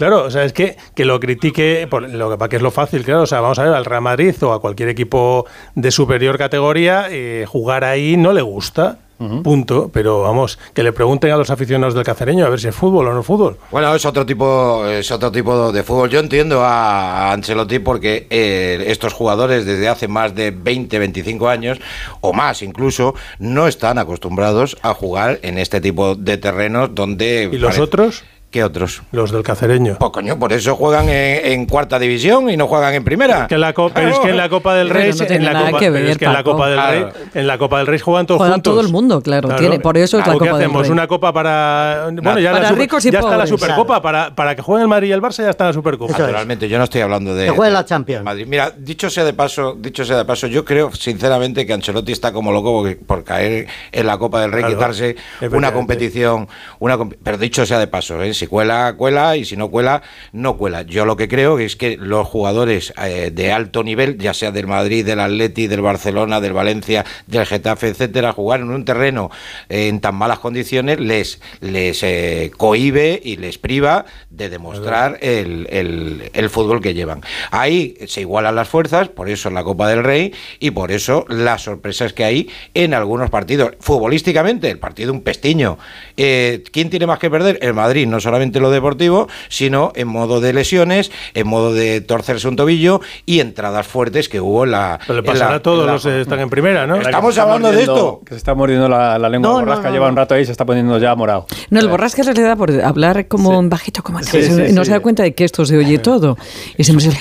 Claro, 0.00 0.24
o 0.24 0.30
sea, 0.30 0.44
es 0.44 0.54
que, 0.54 0.78
que 0.94 1.04
lo 1.04 1.20
critique, 1.20 1.86
por 1.86 2.08
lo 2.08 2.30
que 2.30 2.38
para 2.38 2.48
que 2.48 2.56
es 2.56 2.62
lo 2.62 2.70
fácil, 2.70 3.04
claro, 3.04 3.24
o 3.24 3.26
sea, 3.26 3.42
vamos 3.42 3.58
a 3.58 3.64
ver, 3.64 3.74
al 3.74 3.84
Real 3.84 4.00
Madrid 4.00 4.34
o 4.42 4.54
a 4.54 4.58
cualquier 4.58 4.88
equipo 4.88 5.44
de 5.74 5.90
superior 5.90 6.38
categoría, 6.38 7.08
eh, 7.10 7.44
jugar 7.46 7.84
ahí 7.84 8.16
no 8.16 8.32
le 8.32 8.40
gusta, 8.40 8.96
punto, 9.42 9.90
pero 9.92 10.22
vamos, 10.22 10.58
que 10.72 10.82
le 10.82 10.94
pregunten 10.94 11.30
a 11.32 11.36
los 11.36 11.50
aficionados 11.50 11.92
del 11.92 12.04
Cacereño 12.04 12.46
a 12.46 12.48
ver 12.48 12.58
si 12.58 12.68
es 12.68 12.74
fútbol 12.74 13.08
o 13.08 13.12
no 13.12 13.20
es 13.20 13.26
fútbol. 13.26 13.58
Bueno, 13.70 13.94
es 13.94 14.06
otro 14.06 14.24
tipo, 14.24 14.86
es 14.86 15.10
otro 15.10 15.30
tipo 15.30 15.70
de 15.70 15.82
fútbol. 15.82 16.08
Yo 16.08 16.20
entiendo 16.20 16.64
a, 16.64 17.30
Ancelotti 17.32 17.80
porque 17.80 18.26
eh, 18.30 18.84
estos 18.86 19.12
jugadores 19.12 19.66
desde 19.66 19.86
hace 19.86 20.08
más 20.08 20.34
de 20.34 20.50
20, 20.50 20.98
25 20.98 21.46
años 21.46 21.78
o 22.22 22.32
más 22.32 22.62
incluso 22.62 23.14
no 23.38 23.68
están 23.68 23.98
acostumbrados 23.98 24.78
a 24.80 24.94
jugar 24.94 25.40
en 25.42 25.58
este 25.58 25.82
tipo 25.82 26.14
de 26.14 26.38
terrenos 26.38 26.94
donde 26.94 27.50
¿Y 27.52 27.58
los 27.58 27.78
otros? 27.78 28.24
¿Qué 28.50 28.64
otros? 28.64 29.02
Los 29.12 29.30
del 29.30 29.44
Cacereño. 29.44 29.96
Pues 30.00 30.10
coño, 30.10 30.36
por 30.36 30.52
eso 30.52 30.74
juegan 30.74 31.08
en, 31.08 31.52
en 31.52 31.66
cuarta 31.66 32.00
división 32.00 32.50
y 32.50 32.56
no 32.56 32.66
juegan 32.66 32.94
en 32.94 33.04
primera. 33.04 33.46
Que 33.46 33.56
la 33.56 33.72
co- 33.72 33.90
pero 33.94 34.08
es 34.08 34.18
que 34.18 34.30
en 34.30 34.36
la 34.36 34.48
Copa 34.48 34.74
del 34.74 34.88
Pero 34.88 34.98
Rey, 35.00 35.10
no 35.12 35.16
tiene 35.18 35.36
en 35.36 35.44
la 35.44 35.52
nada 35.52 35.66
Copa, 35.66 35.78
que 35.78 35.86
pero 35.92 35.98
es 35.98 36.04
ver, 36.08 36.18
que 36.18 36.24
en 36.24 36.32
la. 36.32 36.42
Copa 36.42 36.68
del 36.68 36.78
Rey, 36.80 37.00
Claro. 37.02 37.12
en 37.34 37.46
la 37.46 37.58
Copa 37.58 37.78
del 37.78 37.86
Rey 37.86 37.98
juegan 38.00 38.26
todos 38.26 38.38
Juega 38.38 38.54
juntos. 38.54 38.72
todo 38.72 38.80
el 38.80 38.88
mundo, 38.88 39.20
claro, 39.22 39.54
tiene- 39.54 39.78
por 39.78 39.96
eso 39.96 40.18
es 40.18 40.26
la 40.26 40.32
¿O 40.34 40.38
qué 40.38 40.46
Copa 40.46 40.58
del 40.58 40.66
hacemos? 40.66 40.82
Rey. 40.82 40.90
Una 40.90 41.06
copa 41.06 41.32
para 41.32 42.08
bueno, 42.12 42.40
ya, 42.40 42.50
Para 42.50 42.62
la 42.62 42.68
super- 42.70 42.80
ricos 42.82 43.06
y 43.06 43.10
ya 43.12 43.18
está 43.20 43.36
la. 43.36 43.46
Supercopa 43.46 44.02
para, 44.02 44.34
para 44.34 44.56
que 44.56 44.62
jueguen 44.62 44.82
el 44.82 44.88
Madrid 44.88 45.08
y 45.10 45.12
el 45.12 45.22
Barça 45.22 45.44
ya 45.44 45.50
está 45.50 45.66
la 45.66 45.72
Supercopa. 45.72 46.12
Eso 46.12 46.22
es. 46.22 46.26
Naturalmente, 46.26 46.68
yo 46.68 46.76
no 46.78 46.84
estoy 46.84 47.02
hablando 47.02 47.32
de. 47.36 47.44
Que 47.46 47.50
juegue 47.52 47.72
la 47.72 47.84
Champions. 47.84 48.24
Madrid. 48.24 48.46
Mira, 48.48 48.72
dicho 48.76 49.08
sea 49.10 49.22
de 49.22 49.32
paso, 49.32 49.76
dicho 49.78 50.04
sea 50.04 50.16
de 50.16 50.24
paso, 50.24 50.48
yo 50.48 50.64
creo 50.64 50.90
sinceramente 50.92 51.64
que 51.66 51.72
Ancelotti 51.72 52.10
está 52.10 52.32
como 52.32 52.50
loco 52.50 52.72
porque- 52.80 52.96
por 52.96 53.22
caer 53.22 53.68
en 53.92 54.06
la 54.08 54.18
Copa 54.18 54.40
del 54.40 54.50
Rey, 54.50 54.62
Claro, 54.64 54.76
quitarse 54.76 55.14
una 55.52 55.72
competición, 55.72 56.48
una 56.80 56.98
pero 57.22 57.38
dicho 57.38 57.64
sea 57.64 57.78
de 57.78 57.86
paso, 57.86 58.20
¿eh? 58.22 58.34
Si 58.40 58.46
cuela, 58.48 58.94
cuela 58.96 59.36
y 59.36 59.44
si 59.44 59.56
no 59.56 59.70
cuela, 59.70 60.02
no 60.32 60.56
cuela. 60.56 60.82
Yo 60.82 61.04
lo 61.04 61.16
que 61.16 61.28
creo 61.28 61.58
es 61.58 61.76
que 61.76 61.96
los 61.96 62.26
jugadores 62.26 62.92
eh, 63.02 63.30
de 63.32 63.52
alto 63.52 63.82
nivel, 63.84 64.18
ya 64.18 64.34
sea 64.34 64.50
del 64.50 64.66
Madrid, 64.66 65.06
del 65.06 65.20
Atleti, 65.20 65.66
del 65.68 65.80
Barcelona, 65.82 66.40
del 66.40 66.52
Valencia, 66.52 67.04
del 67.26 67.46
Getafe, 67.46 67.88
etcétera, 67.88 68.32
jugar 68.32 68.60
en 68.60 68.70
un 68.70 68.84
terreno 68.84 69.30
eh, 69.68 69.88
en 69.88 70.00
tan 70.00 70.14
malas 70.16 70.38
condiciones 70.40 70.98
les 71.00 71.40
les 71.60 72.02
eh, 72.02 72.50
cohíbe 72.56 73.20
y 73.22 73.36
les 73.36 73.58
priva 73.58 74.04
de 74.30 74.48
demostrar 74.48 75.18
el, 75.20 75.66
el- 75.70 76.30
el 76.32 76.50
fútbol 76.50 76.80
que 76.80 76.94
llevan. 76.94 77.20
Ahí 77.50 77.96
se 78.06 78.22
igualan 78.22 78.54
las 78.54 78.68
fuerzas, 78.68 79.08
por 79.08 79.28
eso 79.28 79.50
la 79.50 79.62
Copa 79.64 79.88
del 79.88 80.02
Rey 80.02 80.32
y 80.58 80.70
por 80.72 80.90
eso 80.92 81.24
las 81.28 81.62
sorpresas 81.62 82.12
que 82.12 82.24
hay 82.24 82.48
en 82.74 82.94
algunos 82.94 83.30
partidos. 83.30 83.72
Futbolísticamente, 83.80 84.70
el 84.70 84.78
partido 84.78 85.12
un 85.12 85.22
pestiño. 85.22 85.78
¿Quién 86.16 86.90
tiene 86.90 87.06
más 87.06 87.18
que 87.18 87.30
perder? 87.30 87.58
El 87.62 87.74
Madrid, 87.74 88.06
no 88.06 88.20
solamente 88.30 88.60
lo 88.60 88.70
deportivo, 88.70 89.26
sino 89.48 89.92
en 89.96 90.06
modo 90.08 90.40
de 90.40 90.52
lesiones, 90.52 91.10
en 91.34 91.48
modo 91.48 91.74
de 91.74 92.00
torcerse 92.00 92.46
un 92.46 92.54
tobillo 92.56 93.00
y 93.26 93.40
entradas 93.40 93.86
fuertes 93.88 94.28
que 94.28 94.40
hubo 94.40 94.64
en 94.64 94.70
la. 94.70 95.00
Pero 95.06 95.20
le 95.20 95.26
pasará 95.26 95.50
la- 95.50 95.56
a 95.56 95.62
todos 95.62 95.84
la- 95.86 95.92
los 95.94 96.04
que 96.04 96.20
están 96.20 96.38
en 96.40 96.48
primera, 96.48 96.86
¿no? 96.86 96.94
Que 96.94 97.02
se 97.04 97.10
Estamos 97.10 97.36
hablando 97.38 97.72
de 97.72 97.80
esto. 97.80 98.20
Que 98.24 98.34
se 98.34 98.38
está 98.38 98.54
mordiendo 98.54 98.88
la, 98.88 99.18
la 99.18 99.28
lengua 99.28 99.50
No, 99.50 99.58
borrasca, 99.58 99.82
no, 99.84 99.88
no, 99.88 99.94
lleva 99.94 100.08
un 100.08 100.16
rato 100.16 100.34
ahí 100.34 100.42
y 100.42 100.46
se 100.46 100.52
está 100.52 100.64
poniendo 100.64 100.96
ya 100.98 101.14
morado. 101.16 101.46
No, 101.70 101.80
el 101.80 101.88
borrasca 101.88 102.22
se 102.22 102.32
le 102.32 102.42
da 102.42 102.54
por 102.56 102.70
hablar 102.80 103.26
como 103.26 103.58
en 103.58 103.68
bajito, 103.68 104.02
como 104.04 104.18
así, 104.18 104.30
Sí, 104.30 104.42
sí, 104.44 104.62
y 104.68 104.72
no 104.72 104.82
sí. 104.82 104.86
se 104.86 104.92
da 104.92 105.00
cuenta 105.00 105.22
de 105.24 105.34
que 105.34 105.44
esto 105.44 105.66
se 105.66 105.76
oye 105.76 105.98
todo. 105.98 106.38
Y 106.76 106.84
siempre 106.84 107.04
se 107.04 107.10
le 107.12 107.18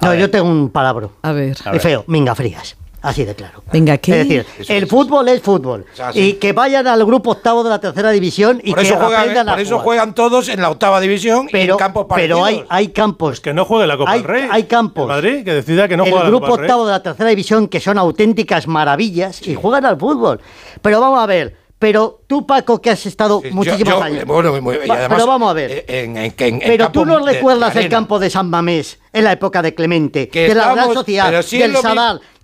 No, 0.00 0.14
yo 0.14 0.30
tengo 0.30 0.48
un 0.48 0.70
palabra. 0.70 1.08
A 1.22 1.32
ver. 1.32 1.56
Es 1.72 1.82
feo, 1.82 2.04
minga 2.06 2.34
frías. 2.34 2.76
Así 3.08 3.24
de 3.24 3.34
claro. 3.34 3.62
Venga, 3.72 3.98
¿qué? 3.98 4.20
Es 4.20 4.28
decir, 4.28 4.46
Eso 4.58 4.72
el 4.72 4.84
es. 4.84 4.88
fútbol 4.90 5.28
es 5.28 5.40
fútbol. 5.40 5.86
O 5.92 5.96
sea, 5.96 6.12
sí. 6.12 6.20
Y 6.20 6.32
que 6.34 6.52
vayan 6.52 6.86
al 6.86 7.04
grupo 7.04 7.30
octavo 7.32 7.62
de 7.64 7.70
la 7.70 7.80
tercera 7.80 8.10
división 8.10 8.60
y 8.64 8.70
Por 8.70 8.80
que 8.80 8.86
eso, 8.88 8.96
juegan, 8.96 9.20
aprendan 9.20 9.48
a 9.48 9.52
por 9.52 9.60
eso 9.60 9.70
jugar. 9.74 9.84
juegan 9.84 10.14
todos 10.14 10.48
en 10.48 10.60
la 10.60 10.70
octava 10.70 11.00
división 11.00 11.46
y 11.48 11.52
Pero, 11.52 11.74
en 11.74 11.78
campos 11.78 12.06
pero 12.14 12.44
hay, 12.44 12.64
hay 12.68 12.88
campos. 12.88 13.40
Que 13.40 13.54
no 13.54 13.64
juegue 13.64 13.86
la 13.86 13.96
Copa 13.96 14.10
hay, 14.12 14.18
del 14.20 14.28
Rey. 14.28 14.48
hay 14.50 14.62
campos. 14.64 15.04
El 15.04 15.08
Madrid, 15.08 15.44
que 15.44 15.54
decida 15.54 15.88
que 15.88 15.96
no 15.96 16.04
el 16.04 16.10
juega 16.10 16.24
la 16.24 16.30
grupo 16.30 16.46
Copa 16.46 16.52
del 16.56 16.60
Rey. 16.62 16.70
octavo 16.70 16.86
de 16.86 16.92
la 16.92 17.02
tercera 17.02 17.30
división 17.30 17.68
que 17.68 17.80
son 17.80 17.98
auténticas 17.98 18.66
maravillas 18.66 19.46
y 19.46 19.54
juegan 19.54 19.84
al 19.86 19.98
fútbol. 19.98 20.40
Pero 20.82 21.00
vamos 21.00 21.20
a 21.22 21.26
ver. 21.26 21.66
Pero 21.78 22.22
tú, 22.26 22.46
Paco, 22.46 22.80
que 22.80 22.88
has 22.88 23.04
estado 23.04 23.42
Sí, 23.44 23.50
muchísimos 23.50 23.92
yo, 23.98 24.02
años. 24.02 24.24
bueno, 24.24 24.62
muy- 24.62 24.76
y 24.82 24.88
Va- 24.88 24.94
además, 24.94 25.08
pero 25.18 25.26
vamos 25.26 25.50
a 25.50 25.52
ver. 25.52 25.70
eh, 25.70 25.84
en- 25.88 26.16
en- 26.16 26.34
en- 26.38 26.54
en 26.54 26.60
pero 26.64 26.90
tú 26.90 27.04
no 27.04 27.18
recuerdas 27.18 27.74
de 27.74 27.82
el 27.82 27.88
campo 27.90 28.18
de 28.18 28.30
San 28.30 28.48
Mamés 28.48 28.98
en 29.12 29.24
la 29.24 29.32
época 29.32 29.60
de 29.60 29.74
Clemente, 29.74 30.26
Que 30.30 30.48
de 30.48 30.54
la 30.54 30.72
Real 30.72 30.88
pero 31.04 31.42
sí 31.42 31.58
del 31.58 31.72
lo 31.74 31.82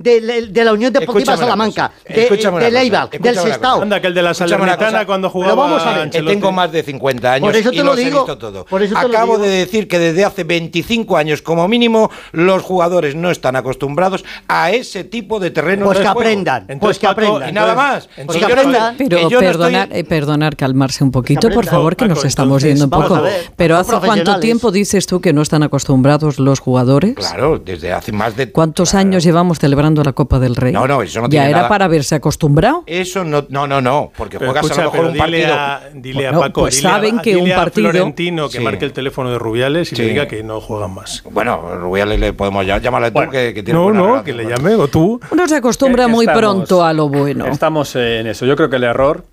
de, 0.03 0.49
de 0.51 0.65
la 0.65 0.73
Unión 0.73 0.93
Deportiva 0.93 1.37
Salamanca, 1.37 1.93
de, 2.09 2.23
escúchame 2.25 2.57
una 2.59 2.71
del 2.71 3.37
Sestao. 3.39 3.83
Anda, 3.83 4.01
que 4.01 4.07
el 4.09 4.15
de 4.15 4.23
la 4.23 4.35
Salernitana 4.35 5.07
cuando 5.07 5.29
Pero 5.29 5.33
jugaba 5.33 5.55
vamos 5.55 5.83
a 5.87 5.99
ver, 5.99 6.11
tengo 6.11 6.53
más 6.53 6.71
de 6.73 6.83
50 6.83 7.33
años 7.33 7.47
Por 7.49 7.57
eso 7.57 7.69
y 7.73 7.77
te 7.77 7.83
lo 7.83 7.91
los 7.93 7.99
he 7.99 8.05
digo, 8.05 8.19
visto 8.21 8.39
todo. 8.39 8.65
por 8.65 8.83
eso 8.83 8.95
te 8.95 9.09
lo 9.09 9.09
Acabo 9.17 9.35
digo. 9.35 9.45
de 9.47 9.51
decir 9.51 9.89
que 9.89 9.99
desde 9.99 10.25
hace 10.25 10.45
25 10.45 11.17
años 11.17 11.43
como 11.43 11.67
mínimo 11.69 12.11
los 12.33 12.63
jugadores 12.63 13.15
no 13.15 13.31
están 13.31 13.57
acostumbrados 13.57 14.25
a 14.49 14.71
ese 14.71 15.05
tipo 15.05 15.39
de 15.41 15.51
terreno 15.51 15.87
Pues 15.87 15.99
de 15.99 16.05
que 16.05 16.09
juego. 16.11 16.21
aprendan, 16.21 16.63
Entonces, 16.69 16.79
pues 16.81 16.99
que 16.99 17.07
Paco, 17.07 17.21
aprendan. 17.37 17.49
Y 17.49 17.53
nada 17.53 17.75
más. 17.75 18.09
Pues 18.15 18.27
Si 18.29 18.35
que 18.35 18.41
yo 18.41 18.49
no 18.49 18.61
aprendan. 18.61 18.97
Pero 18.97 19.29
yo 19.29 19.41
no 19.41 19.47
perdonar, 19.47 19.89
estoy- 19.89 20.01
eh, 20.01 20.05
perdonar, 20.05 20.57
calmarse 20.57 21.05
un 21.05 21.11
poquito, 21.11 21.51
por 21.51 21.67
favor, 21.67 21.97
que 21.97 22.05
Paco, 22.07 22.15
nos 22.15 22.25
estamos 22.25 22.63
entonces, 22.65 22.81
yendo 22.81 22.97
un 22.97 23.03
poco. 23.09 23.23
ver, 23.23 23.51
Pero 23.57 23.77
¿hace 23.77 23.97
cuánto 24.05 24.39
tiempo 24.41 24.71
dices 24.71 25.07
tú 25.07 25.21
que 25.21 25.33
no 25.33 25.43
están 25.43 25.63
acostumbrados 25.63 26.39
los 26.39 26.61
jugadores? 26.61 27.15
Claro, 27.15 27.59
desde 27.59 27.93
hace 27.93 28.13
más 28.13 28.37
de... 28.37 28.51
¿Cuántos 28.51 28.91
Claro. 28.93 29.01
años 29.09 29.25
llevamos 29.25 29.59
celebrando 29.59 29.92
la 30.03 30.13
Copa 30.13 30.39
del 30.39 30.57
Rey? 30.57 30.73
No, 30.73 30.87
no, 30.87 31.03
eso 31.03 31.21
no 31.21 31.27
Ya 31.27 31.31
tiene 31.31 31.49
era 31.51 31.57
nada- 31.59 31.69
para 31.69 31.85
haberse 31.87 32.15
acostumbrado. 32.15 32.85
Eso 32.87 33.25
no, 33.25 33.45
no, 33.49 33.67
no, 33.67 33.81
no, 33.81 34.11
porque 34.17 34.39
Pero 34.39 34.53
juegas 34.53 34.65
escucha, 34.67 34.83
a 34.83 34.85
lo 34.87 34.93
mejor 34.93 35.07
un 35.07 35.13
dile 35.15 35.23
partido... 35.47 35.55
a, 35.55 35.81
dile 35.95 36.27
a 36.27 36.31
Bueno, 36.31 36.41
Paco, 36.41 36.61
pues 36.63 36.77
dile 36.77 36.89
a- 36.89 36.93
saben 36.93 37.19
que 37.21 37.31
dile 37.35 37.43
un 37.43 37.53
a 37.53 37.57
partido- 37.57 37.91
Florentino 37.91 38.49
que 38.49 38.59
Sí. 38.59 38.65
marque 38.65 38.85
el 38.85 38.93
teléfono 38.93 39.31
de 39.31 39.39
Rubiales 39.39 39.93
y 39.93 39.97
Sí. 39.97 40.03
le 40.03 40.09
diga 40.09 40.27
que 40.29 40.43
no 40.43 40.61
juegan 40.61 40.95
más. 40.95 41.23
Bueno, 41.31 41.77
Rubiales 41.77 42.19
le 42.21 42.33
podemos 42.33 42.65
llamar, 42.65 43.05
tú 43.09 43.13
Bueno, 43.13 43.31
que, 43.33 43.53
que 43.53 43.63
tiene 43.63 43.79
No, 43.79 43.85
buena 43.85 43.99
no, 43.99 44.07
relación 44.07 44.25
que 44.25 44.33
le 44.45 44.49
llame 44.49 44.75
o 44.77 44.89
tú. 44.89 45.21
Uno 45.31 45.49
se 45.49 45.57
acostumbra 45.57 46.07
que 46.07 46.11
muy 46.13 46.25
estamos- 46.25 46.41
pronto 46.41 46.85
a 46.85 46.93
lo 46.93 47.09
bueno. 47.09 47.47
Estamos 47.47 47.95
en 47.97 48.27
eso. 48.29 48.47
Yo 48.47 48.57
creo 48.57 48.71
que 48.71 48.77
el 48.77 48.85
error 48.85 49.25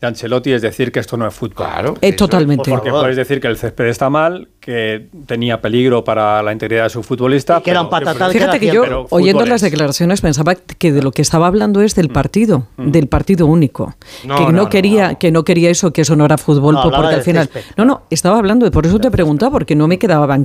de 0.00 0.06
Ancelotti 0.06 0.52
es 0.52 0.62
decir 0.62 0.92
que 0.92 1.00
esto 1.00 1.16
no 1.16 1.26
es 1.26 1.34
fútbol. 1.34 1.56
Claro. 1.66 1.94
Eh, 2.00 2.08
eso- 2.10 2.16
totalmente. 2.18 2.70
Porque 2.70 2.90
podéis 2.90 3.16
decir 3.16 3.40
que 3.40 3.48
el 3.48 3.56
césped 3.56 3.86
está 3.86 4.08
mal, 4.08 4.48
que 4.60 5.08
tenía 5.26 5.60
peligro 5.60 6.04
para 6.04 6.40
la 6.42 6.52
integridad 6.52 6.84
de 6.84 6.90
su 6.90 7.02
futbolista. 7.02 7.58
Y 7.58 7.62
que 7.62 7.70
era 7.72 7.80
un 7.82 7.90
pero- 7.90 8.04
patatal. 8.06 8.30
Fíjate 8.32 8.60
que 8.60 8.66
yo, 8.72 9.06
oyendo 9.10 9.42
es- 9.42 9.48
las 9.48 9.60
declaraciones, 9.60 10.20
pensaba 10.20 10.54
que 10.54 10.92
de 10.92 11.02
lo 11.02 11.10
que 11.10 11.22
estaba 11.22 11.48
hablando 11.48 11.80
es 11.82 11.94
Mm. 11.94 12.00
del 12.00 12.08
partido, 12.10 12.66
del 12.76 13.08
partido 13.08 13.46
único. 13.46 13.94
No, 14.24 14.36
que 14.46 14.52
no, 14.52 14.68
quería, 14.68 15.12
no. 15.12 15.18
que 15.18 15.32
no 15.32 15.42
quería 15.44 15.70
eso, 15.70 15.92
que 15.92 16.02
eso 16.02 16.14
no 16.14 16.24
era 16.24 16.38
fútbol, 16.38 16.76
porque 16.80 17.14
al 17.16 17.22
final. 17.22 17.48
césped. 17.48 17.74
No, 17.76 17.84
no, 17.84 18.02
estaba 18.10 18.38
hablando, 18.38 18.64
de 18.66 18.70
por 18.70 18.86
eso 18.86 19.00
te 19.00 19.10
preguntaba, 19.10 19.50
porque 19.50 19.74
no 19.74 19.88
me 19.88 19.98
quedaba 19.98 20.38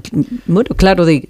bueno, 0.48 0.70
claro, 0.76 1.06
de 1.06 1.30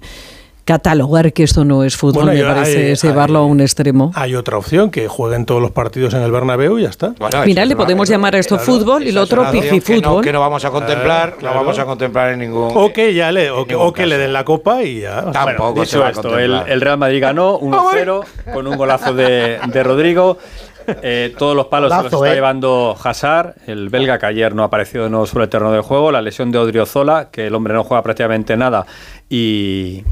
catalogar 0.64 1.32
que 1.32 1.42
esto 1.42 1.64
no 1.64 1.84
es 1.84 1.96
fútbol, 1.96 2.24
Bueno, 2.24 2.48
me 2.48 2.54
parece 2.54 2.78
hay- 2.86 2.90
es 2.92 3.02
llevarlo 3.02 3.40
hay- 3.40 3.44
a 3.44 3.48
un 3.48 3.60
extremo. 3.60 4.12
Hay 4.14 4.34
otra 4.34 4.56
opción, 4.58 4.90
que 4.90 5.08
jueguen 5.08 5.44
todos 5.46 5.60
los 5.60 5.72
partidos 5.72 6.14
en 6.14 6.22
el 6.22 6.30
Bernabéu 6.32 6.78
y 6.78 6.82
ya 6.82 6.88
está. 6.88 7.14
Bueno, 7.18 7.42
Mira, 7.44 7.64
le 7.64 7.76
podemos 7.76 8.08
llamar 8.08 8.34
a 8.34 8.38
esto 8.38 8.56
claro, 8.56 8.72
fútbol 8.72 9.02
y 9.06 9.12
lo 9.12 9.22
otro 9.22 9.50
pififútbol. 9.50 10.00
Que 10.00 10.00
no, 10.00 10.20
que 10.22 10.32
no 10.32 10.40
vamos 10.40 10.64
a 10.64 10.70
contemplar, 10.70 11.36
claro. 11.36 11.54
no 11.56 11.60
vamos 11.62 11.78
a 11.78 11.84
contemplar 11.84 12.32
en 12.32 12.38
ningún. 12.38 12.70
O 12.74 12.92
que 12.92 13.12
ya 13.14 13.30
le, 13.30 13.50
o 13.50 13.64
que, 13.66 13.74
ningún 13.74 13.88
o 13.88 13.92
que 13.92 14.06
le 14.06 14.16
den 14.18 14.32
la 14.32 14.44
copa 14.44 14.82
y 14.82 15.00
ya. 15.00 15.30
Tampoco 15.32 15.84
se 15.84 15.96
Dicho 15.96 16.00
va 16.00 16.06
a 16.06 16.10
esto, 16.10 16.28
el, 16.38 16.50
contemplar. 16.50 16.70
el 16.70 16.80
Real 16.80 16.98
Madrid 16.98 17.20
ganó 17.20 17.58
1-0 17.60 18.24
con 18.52 18.66
un 18.66 18.76
golazo 18.76 19.12
de, 19.14 19.58
de 19.66 19.82
Rodrigo. 19.82 20.38
Eh, 20.86 21.34
todos 21.38 21.56
los 21.56 21.66
palos 21.68 21.90
se 21.90 22.02
los 22.02 22.12
está 22.12 22.30
¿eh? 22.30 22.34
llevando 22.34 22.94
Hazard, 23.02 23.54
el 23.66 23.88
belga 23.88 24.18
que 24.18 24.26
ayer 24.26 24.54
no 24.54 24.62
ha 24.62 24.66
aparecido 24.66 25.04
de 25.04 25.10
nuevo 25.10 25.24
sobre 25.26 25.44
el 25.44 25.50
terreno 25.50 25.72
de 25.72 25.80
juego. 25.80 26.12
La 26.12 26.20
lesión 26.20 26.50
de 26.52 26.58
Odriozola, 26.58 27.28
que 27.30 27.46
el 27.46 27.54
hombre 27.54 27.72
no 27.72 27.84
juega 27.84 28.02
prácticamente 28.02 28.54
nada. 28.56 28.84
Y, 29.30 30.04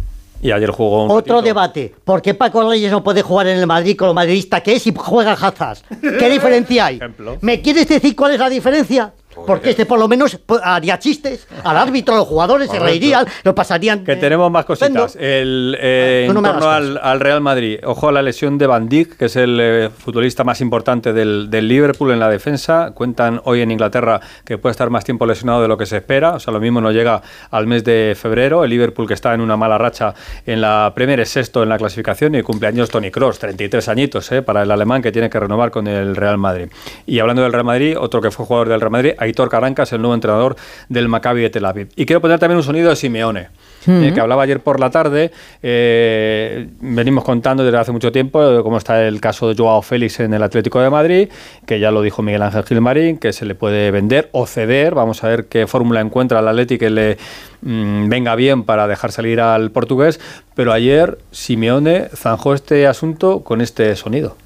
y 0.43 0.51
ayer 0.51 0.71
jugó 0.71 1.05
un 1.05 1.11
Otro 1.13 1.37
ratito. 1.37 1.43
debate. 1.43 1.95
¿Por 2.05 2.21
qué 2.21 2.35
Paco 2.35 2.69
Reyes 2.69 2.91
no 2.91 3.03
puede 3.03 3.23
jugar 3.23 3.47
en 3.47 3.59
el 3.59 3.67
Madrid 3.67 3.97
con 3.97 4.09
lo 4.09 4.15
madridista 4.15 4.61
que 4.61 4.75
es 4.75 4.87
y 4.87 4.93
juega 4.95 5.33
Hazard? 5.33 5.79
¿Qué 6.01 6.29
diferencia 6.31 6.87
hay? 6.87 6.97
Ejemplo. 6.97 7.39
¿Me 7.41 7.63
quieres 7.63 7.89
decir 7.89 8.15
cuál 8.17 8.33
es 8.33 8.41
la 8.41 8.51
diferencia? 8.51 9.15
Porque 9.47 9.71
este 9.71 9.87
por 9.87 9.99
lo 9.99 10.09
menos 10.09 10.39
haría 10.63 10.99
chistes 10.99 11.47
al 11.65 11.77
árbitro, 11.77 12.15
a 12.15 12.19
los 12.19 12.29
jugadores 12.29 12.71
se 12.71 12.79
reirían, 12.79 13.27
lo 13.45 13.55
pasarían. 13.55 14.05
Que 14.05 14.13
eh, 14.13 14.17
tenemos 14.17 14.51
más 14.51 14.65
cositas. 14.65 14.89
estupendo. 14.89 15.27
El, 15.27 15.77
eh, 15.81 16.29
no 16.33 16.39
en 16.39 16.45
torno 16.45 16.71
al, 16.71 17.01
al 17.03 17.21
Real 17.21 17.41
Madrid. 17.41 17.79
Ojo 17.85 18.09
a 18.09 18.13
la 18.13 18.23
lesión 18.23 18.59
de 18.59 18.67
Van 18.67 18.89
Dijk, 18.89 19.17
que 19.17 19.27
es 19.27 19.37
el 19.37 19.59
eh, 19.61 19.91
futbolista 19.91 20.45
más 20.45 20.61
importante 20.61 21.13
del, 21.13 21.51
del 21.51 21.69
Liverpool 21.69 22.13
en 22.13 22.21
la 22.21 22.29
defensa. 22.29 22.93
Cuentan 22.95 23.41
hoy 23.45 23.61
en 23.61 23.71
Inglaterra 23.71 24.21
que 24.45 24.59
puede 24.59 24.73
estar 24.73 24.91
más 24.91 25.05
tiempo 25.05 25.27
lesionado 25.27 25.63
de 25.63 25.69
lo 25.69 25.77
que 25.77 25.87
se 25.87 25.99
espera. 25.99 26.35
O 26.35 26.41
sea, 26.41 26.53
lo 26.53 26.61
mismo 26.61 26.81
no 26.81 26.91
llega 26.91 27.23
al 27.51 27.67
mes 27.67 27.85
de 27.85 28.17
febrero. 28.19 28.65
El 28.65 28.71
Liverpool, 28.71 29.07
que 29.07 29.15
está 29.15 29.35
en 29.35 29.41
una 29.41 29.57
mala 29.57 29.79
racha 29.79 30.15
en 30.47 30.61
la 30.61 30.93
Premier, 30.95 31.21
es 31.21 31.31
sexto 31.31 31.63
en 31.63 31.69
la 31.69 31.79
clasificación. 31.79 32.35
Y 32.35 32.43
cumpleaños 32.43 32.91
Tony 32.91 33.11
Cross, 33.11 33.39
33 33.39 33.89
añitos 33.89 34.31
eh, 34.33 34.43
para 34.43 34.63
el 34.63 34.71
alemán 34.71 35.03
que 35.03 35.13
tiene 35.13 35.31
que 35.31 35.39
renovar 35.41 35.71
con 35.71 35.87
el 35.87 36.17
Real 36.17 36.39
Madrid. 36.39 36.69
Y 37.07 37.19
hablando 37.19 37.43
del 37.43 37.53
Real 37.53 37.65
Madrid, 37.65 37.97
otro 37.99 38.21
que 38.21 38.31
fue 38.31 38.47
jugador 38.47 38.69
del 38.69 38.81
Real 38.81 38.91
Madrid, 38.91 39.13
Aitor 39.23 39.49
Carancas, 39.49 39.93
el 39.93 40.01
nuevo 40.01 40.15
entrenador 40.15 40.57
del 40.89 41.09
Maccabi 41.09 41.43
de 41.43 41.51
Tel 41.51 41.65
Aviv. 41.65 41.89
Y 41.97 42.07
quiero 42.07 42.21
poner 42.21 42.39
también 42.39 42.57
un 42.57 42.63
sonido 42.63 42.91
de 42.91 42.97
Simeone 42.97 43.49
eh, 43.87 44.13
que 44.15 44.21
hablaba 44.21 44.43
ayer 44.43 44.61
por 44.61 44.79
la 44.79 44.91
tarde. 44.91 45.33
eh, 45.63 46.69
venimos 46.81 47.25
contando 47.25 47.65
desde 47.65 47.79
hace 47.79 47.93
mucho 47.93 48.13
tiempo 48.13 48.63
cómo 48.63 48.79
está 48.79 49.07
el 49.07 49.21
caso 49.21 49.49
de 49.49 49.55
Joao 49.57 49.83
Félix 49.83 50.21
en 50.21 50.35
el 50.35 50.43
Atlético 50.43 50.81
de 50.81 50.91
Madrid, 50.91 51.29
que 51.67 51.81
ya 51.81 51.91
lo 51.91 52.03
dijo 52.03 52.23
Miguel 52.23 52.43
Ángel 52.43 52.65
Gilmarín, 52.65 53.19
que 53.19 53.33
se 53.33 53.45
le 53.45 53.55
puede 53.55 53.91
vender 53.91 54.29
o 54.33 54.47
ceder. 54.47 54.95
Vamos 54.95 55.25
a 55.25 55.29
ver 55.29 55.47
qué 55.47 55.67
fórmula 55.67 56.01
encuentra 56.01 56.41
el 56.41 56.49
Atlético 56.49 56.81
que 56.81 56.91
le 56.91 57.19
mm, 57.63 58.09
venga 58.09 58.35
bien 58.35 58.65
para 58.65 58.87
dejar 58.87 59.13
salir 59.13 59.41
al 59.41 59.71
portugués. 59.71 60.21
Pero 60.55 60.73
ayer 60.73 61.19
Simeone 61.31 62.09
zanjó 62.15 62.55
este 62.55 62.87
asunto 62.87 63.41
con 63.41 63.61
este 63.61 63.95
sonido. 63.97 64.37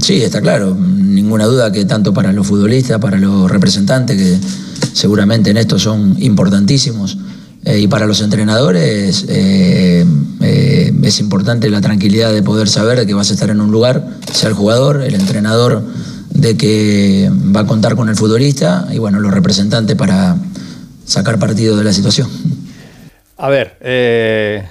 Sí, 0.00 0.22
está 0.22 0.40
claro. 0.40 0.74
Ninguna 0.74 1.44
duda 1.46 1.70
que 1.72 1.84
tanto 1.84 2.14
para 2.14 2.32
los 2.32 2.46
futbolistas, 2.46 2.98
para 3.00 3.18
los 3.18 3.50
representantes, 3.50 4.16
que 4.16 4.38
seguramente 4.92 5.50
en 5.50 5.56
esto 5.56 5.78
son 5.78 6.16
importantísimos, 6.20 7.18
eh, 7.64 7.80
y 7.80 7.86
para 7.86 8.06
los 8.06 8.20
entrenadores 8.20 9.24
eh, 9.28 10.04
eh, 10.42 10.92
es 11.02 11.20
importante 11.20 11.70
la 11.70 11.80
tranquilidad 11.80 12.32
de 12.32 12.42
poder 12.42 12.68
saber 12.68 13.06
que 13.06 13.14
vas 13.14 13.30
a 13.30 13.34
estar 13.34 13.48
en 13.48 13.60
un 13.60 13.70
lugar, 13.70 14.06
sea 14.32 14.50
el 14.50 14.54
jugador, 14.54 15.02
el 15.02 15.14
entrenador, 15.14 15.82
de 16.30 16.56
que 16.56 17.30
va 17.54 17.60
a 17.60 17.66
contar 17.66 17.96
con 17.96 18.08
el 18.08 18.16
futbolista 18.16 18.88
y 18.92 18.98
bueno, 18.98 19.20
los 19.20 19.32
representantes 19.32 19.96
para 19.96 20.36
sacar 21.06 21.38
partido 21.38 21.76
de 21.76 21.84
la 21.84 21.92
situación. 21.92 22.28
A 23.36 23.48
ver, 23.48 23.76
eh, 23.80 24.64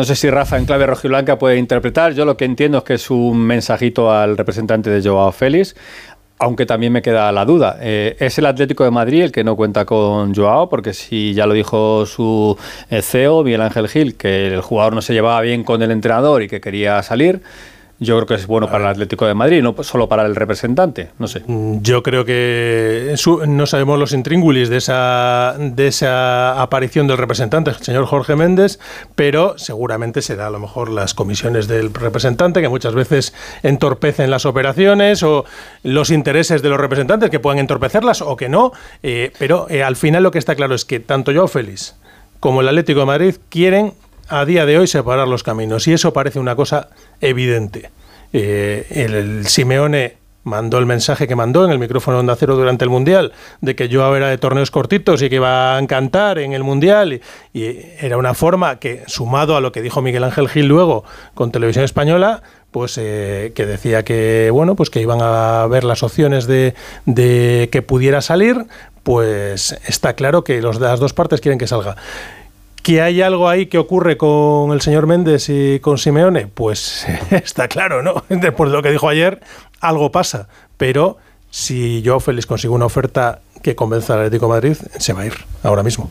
no 0.00 0.04
sé 0.04 0.16
si 0.16 0.30
Rafa 0.30 0.56
en 0.56 0.64
clave 0.64 0.86
rojiblanca 0.86 1.38
puede 1.38 1.58
interpretar. 1.58 2.14
Yo 2.14 2.24
lo 2.24 2.34
que 2.38 2.46
entiendo 2.46 2.78
es 2.78 2.84
que 2.84 2.94
es 2.94 3.10
un 3.10 3.38
mensajito 3.38 4.10
al 4.10 4.38
representante 4.38 4.88
de 4.88 5.06
Joao 5.06 5.30
Félix, 5.30 5.76
aunque 6.38 6.64
también 6.64 6.90
me 6.90 7.02
queda 7.02 7.30
la 7.32 7.44
duda. 7.44 7.76
Eh, 7.82 8.16
¿Es 8.18 8.38
el 8.38 8.46
Atlético 8.46 8.82
de 8.82 8.90
Madrid 8.90 9.24
el 9.24 9.30
que 9.30 9.44
no 9.44 9.56
cuenta 9.56 9.84
con 9.84 10.34
Joao? 10.34 10.70
Porque 10.70 10.94
si 10.94 11.34
ya 11.34 11.44
lo 11.44 11.52
dijo 11.52 12.06
su 12.06 12.56
eh, 12.88 13.02
CEO, 13.02 13.44
Miguel 13.44 13.60
Ángel 13.60 13.88
Gil, 13.88 14.14
que 14.16 14.46
el 14.46 14.62
jugador 14.62 14.94
no 14.94 15.02
se 15.02 15.12
llevaba 15.12 15.42
bien 15.42 15.64
con 15.64 15.82
el 15.82 15.90
entrenador 15.90 16.42
y 16.44 16.48
que 16.48 16.62
quería 16.62 17.02
salir. 17.02 17.42
Yo 18.02 18.16
creo 18.16 18.26
que 18.26 18.34
es 18.34 18.46
bueno 18.46 18.66
para 18.66 18.84
el 18.84 18.90
Atlético 18.92 19.26
de 19.26 19.34
Madrid, 19.34 19.62
no 19.62 19.74
solo 19.82 20.08
para 20.08 20.24
el 20.24 20.34
representante. 20.34 21.10
No 21.18 21.28
sé. 21.28 21.42
Mm, 21.46 21.82
Yo 21.82 22.02
creo 22.02 22.24
que 22.24 23.12
su- 23.16 23.46
no 23.46 23.66
sabemos 23.66 23.98
los 23.98 24.12
intríngulis 24.14 24.70
de 24.70 24.78
esa, 24.78 25.54
de 25.58 25.86
esa 25.88 26.62
aparición 26.62 27.06
del 27.06 27.18
representante, 27.18 27.70
el 27.70 27.76
señor 27.76 28.06
Jorge 28.06 28.36
Méndez, 28.36 28.78
pero 29.14 29.58
seguramente 29.58 30.22
será 30.22 30.46
a 30.46 30.50
lo 30.50 30.58
mejor 30.58 30.88
las 30.90 31.12
comisiones 31.12 31.68
del 31.68 31.92
representante 31.92 32.62
que 32.62 32.68
muchas 32.70 32.94
veces 32.94 33.34
entorpecen 33.62 34.30
las 34.30 34.46
operaciones 34.46 35.22
o 35.22 35.44
los 35.82 36.10
intereses 36.10 36.62
de 36.62 36.70
los 36.70 36.80
representantes 36.80 37.28
que 37.28 37.38
puedan 37.38 37.58
entorpecerlas 37.58 38.22
o 38.22 38.34
que 38.36 38.48
no. 38.48 38.72
eh, 39.02 39.30
pero 39.38 39.66
eh, 39.68 39.82
al 39.82 39.96
final 39.96 40.22
lo 40.22 40.30
que 40.30 40.38
está 40.38 40.54
claro 40.54 40.74
es 40.74 40.86
que 40.86 41.00
tanto 41.00 41.32
Joao 41.34 41.48
Félix 41.48 41.96
como 42.40 42.62
el 42.62 42.68
Atlético 42.68 43.00
de 43.00 43.06
Madrid 43.06 43.34
quieren 43.50 43.92
a 44.30 44.44
día 44.44 44.64
de 44.64 44.78
hoy 44.78 44.86
separar 44.86 45.28
los 45.28 45.42
caminos 45.42 45.86
y 45.88 45.92
eso 45.92 46.12
parece 46.12 46.38
una 46.38 46.56
cosa 46.56 46.88
evidente. 47.20 47.90
Eh, 48.32 48.86
el, 48.90 49.46
Simeone 49.46 50.16
mandó 50.44 50.78
el 50.78 50.86
mensaje 50.86 51.28
que 51.28 51.36
mandó 51.36 51.64
en 51.64 51.72
el 51.72 51.78
micrófono 51.78 52.20
Onda 52.20 52.36
Cero 52.36 52.56
durante 52.56 52.84
el 52.84 52.90
Mundial 52.90 53.32
de 53.60 53.74
que 53.76 53.92
Joao 53.92 54.16
era 54.16 54.28
de 54.28 54.38
torneos 54.38 54.70
cortitos 54.70 55.20
y 55.20 55.28
que 55.28 55.34
iba 55.36 55.76
a 55.76 55.78
encantar 55.78 56.38
en 56.38 56.52
el 56.52 56.62
Mundial 56.62 57.12
y, 57.12 57.20
y 57.52 57.78
era 58.00 58.16
una 58.16 58.32
forma 58.32 58.76
que, 58.76 59.02
sumado 59.06 59.56
a 59.56 59.60
lo 59.60 59.72
que 59.72 59.82
dijo 59.82 60.00
Miguel 60.00 60.24
Ángel 60.24 60.48
Gil 60.48 60.66
luego 60.66 61.04
con 61.34 61.52
Televisión 61.52 61.84
Española, 61.84 62.42
pues 62.70 62.96
eh, 62.98 63.52
que 63.54 63.66
decía 63.66 64.04
que 64.04 64.50
bueno 64.52 64.76
pues 64.76 64.90
que 64.90 65.00
iban 65.00 65.18
a 65.20 65.66
ver 65.66 65.84
las 65.84 66.02
opciones 66.02 66.46
de, 66.46 66.74
de 67.04 67.68
que 67.70 67.82
pudiera 67.82 68.20
salir 68.22 68.64
pues 69.02 69.72
está 69.86 70.14
claro 70.14 70.44
que 70.44 70.62
los, 70.62 70.78
las 70.80 71.00
dos 71.00 71.12
partes 71.12 71.40
quieren 71.40 71.58
que 71.58 71.66
salga 71.66 71.96
que 72.82 73.02
hay 73.02 73.20
algo 73.22 73.48
ahí 73.48 73.66
que 73.66 73.78
ocurre 73.78 74.16
con 74.16 74.72
el 74.72 74.80
señor 74.80 75.06
Méndez 75.06 75.48
y 75.48 75.80
con 75.80 75.98
Simeone, 75.98 76.46
pues 76.46 77.06
está 77.30 77.68
claro, 77.68 78.02
¿no? 78.02 78.24
Después 78.28 78.70
de 78.70 78.76
lo 78.76 78.82
que 78.82 78.90
dijo 78.90 79.08
ayer, 79.08 79.40
algo 79.80 80.10
pasa. 80.12 80.48
Pero 80.76 81.18
si 81.50 82.02
Joao 82.04 82.20
Félix 82.20 82.46
consigue 82.46 82.72
una 82.72 82.86
oferta 82.86 83.40
que 83.62 83.74
convenza 83.74 84.14
al 84.14 84.20
Atlético 84.20 84.46
de 84.46 84.50
Madrid, 84.52 84.76
se 84.98 85.12
va 85.12 85.22
a 85.22 85.26
ir 85.26 85.34
ahora 85.62 85.82
mismo. 85.82 86.10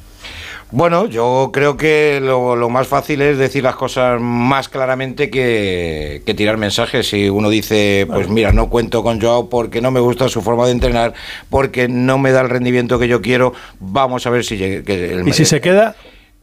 Bueno, 0.71 1.07
yo 1.07 1.49
creo 1.51 1.77
que 1.77 2.19
lo, 2.21 2.55
lo 2.55 2.69
más 2.69 2.87
fácil 2.87 3.23
es 3.23 3.39
decir 3.39 3.63
las 3.63 3.75
cosas 3.75 4.21
más 4.21 4.69
claramente 4.69 5.31
que, 5.31 6.21
que 6.27 6.35
tirar 6.35 6.57
mensajes. 6.57 7.09
Si 7.09 7.27
uno 7.27 7.49
dice, 7.49 8.05
pues 8.07 8.29
mira, 8.29 8.51
no 8.51 8.69
cuento 8.69 9.01
con 9.01 9.19
Joao 9.19 9.49
porque 9.49 9.81
no 9.81 9.89
me 9.89 9.99
gusta 9.99 10.29
su 10.29 10.43
forma 10.43 10.67
de 10.67 10.73
entrenar, 10.73 11.15
porque 11.49 11.87
no 11.87 12.19
me 12.19 12.31
da 12.31 12.41
el 12.41 12.49
rendimiento 12.49 12.99
que 12.99 13.07
yo 13.07 13.19
quiero, 13.19 13.53
vamos 13.79 14.27
a 14.27 14.29
ver 14.29 14.45
si... 14.45 14.57
llegue- 14.57 14.83
que 14.83 15.13
el- 15.13 15.27
Y 15.27 15.33
si 15.33 15.43
se 15.45 15.59
queda, 15.59 15.95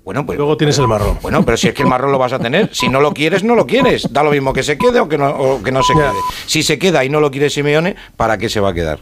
Bueno, 0.06 0.24
pues, 0.24 0.38
luego 0.38 0.56
tienes 0.56 0.78
el 0.78 0.86
marrón. 0.86 1.18
Bueno, 1.20 1.44
pero 1.44 1.56
si 1.56 1.66
es 1.66 1.74
que 1.74 1.82
el 1.82 1.88
marrón 1.88 2.12
lo 2.12 2.18
vas 2.18 2.32
a 2.32 2.38
tener, 2.38 2.72
si 2.72 2.88
no 2.88 3.00
lo 3.00 3.12
quieres, 3.12 3.42
no 3.42 3.56
lo 3.56 3.66
quieres. 3.66 4.06
Da 4.12 4.22
lo 4.22 4.30
mismo 4.30 4.52
que 4.52 4.62
se 4.62 4.78
quede 4.78 5.00
o 5.00 5.08
que 5.08 5.18
no, 5.18 5.30
o 5.30 5.60
que 5.64 5.72
no 5.72 5.82
se 5.82 5.94
quede. 5.94 6.12
Si 6.46 6.62
se 6.62 6.78
queda 6.78 7.04
y 7.04 7.08
no 7.08 7.18
lo 7.18 7.32
quiere 7.32 7.50
Simeone, 7.50 7.96
¿para 8.16 8.38
qué 8.38 8.48
se 8.48 8.60
va 8.60 8.68
a 8.68 8.72
quedar? 8.72 9.00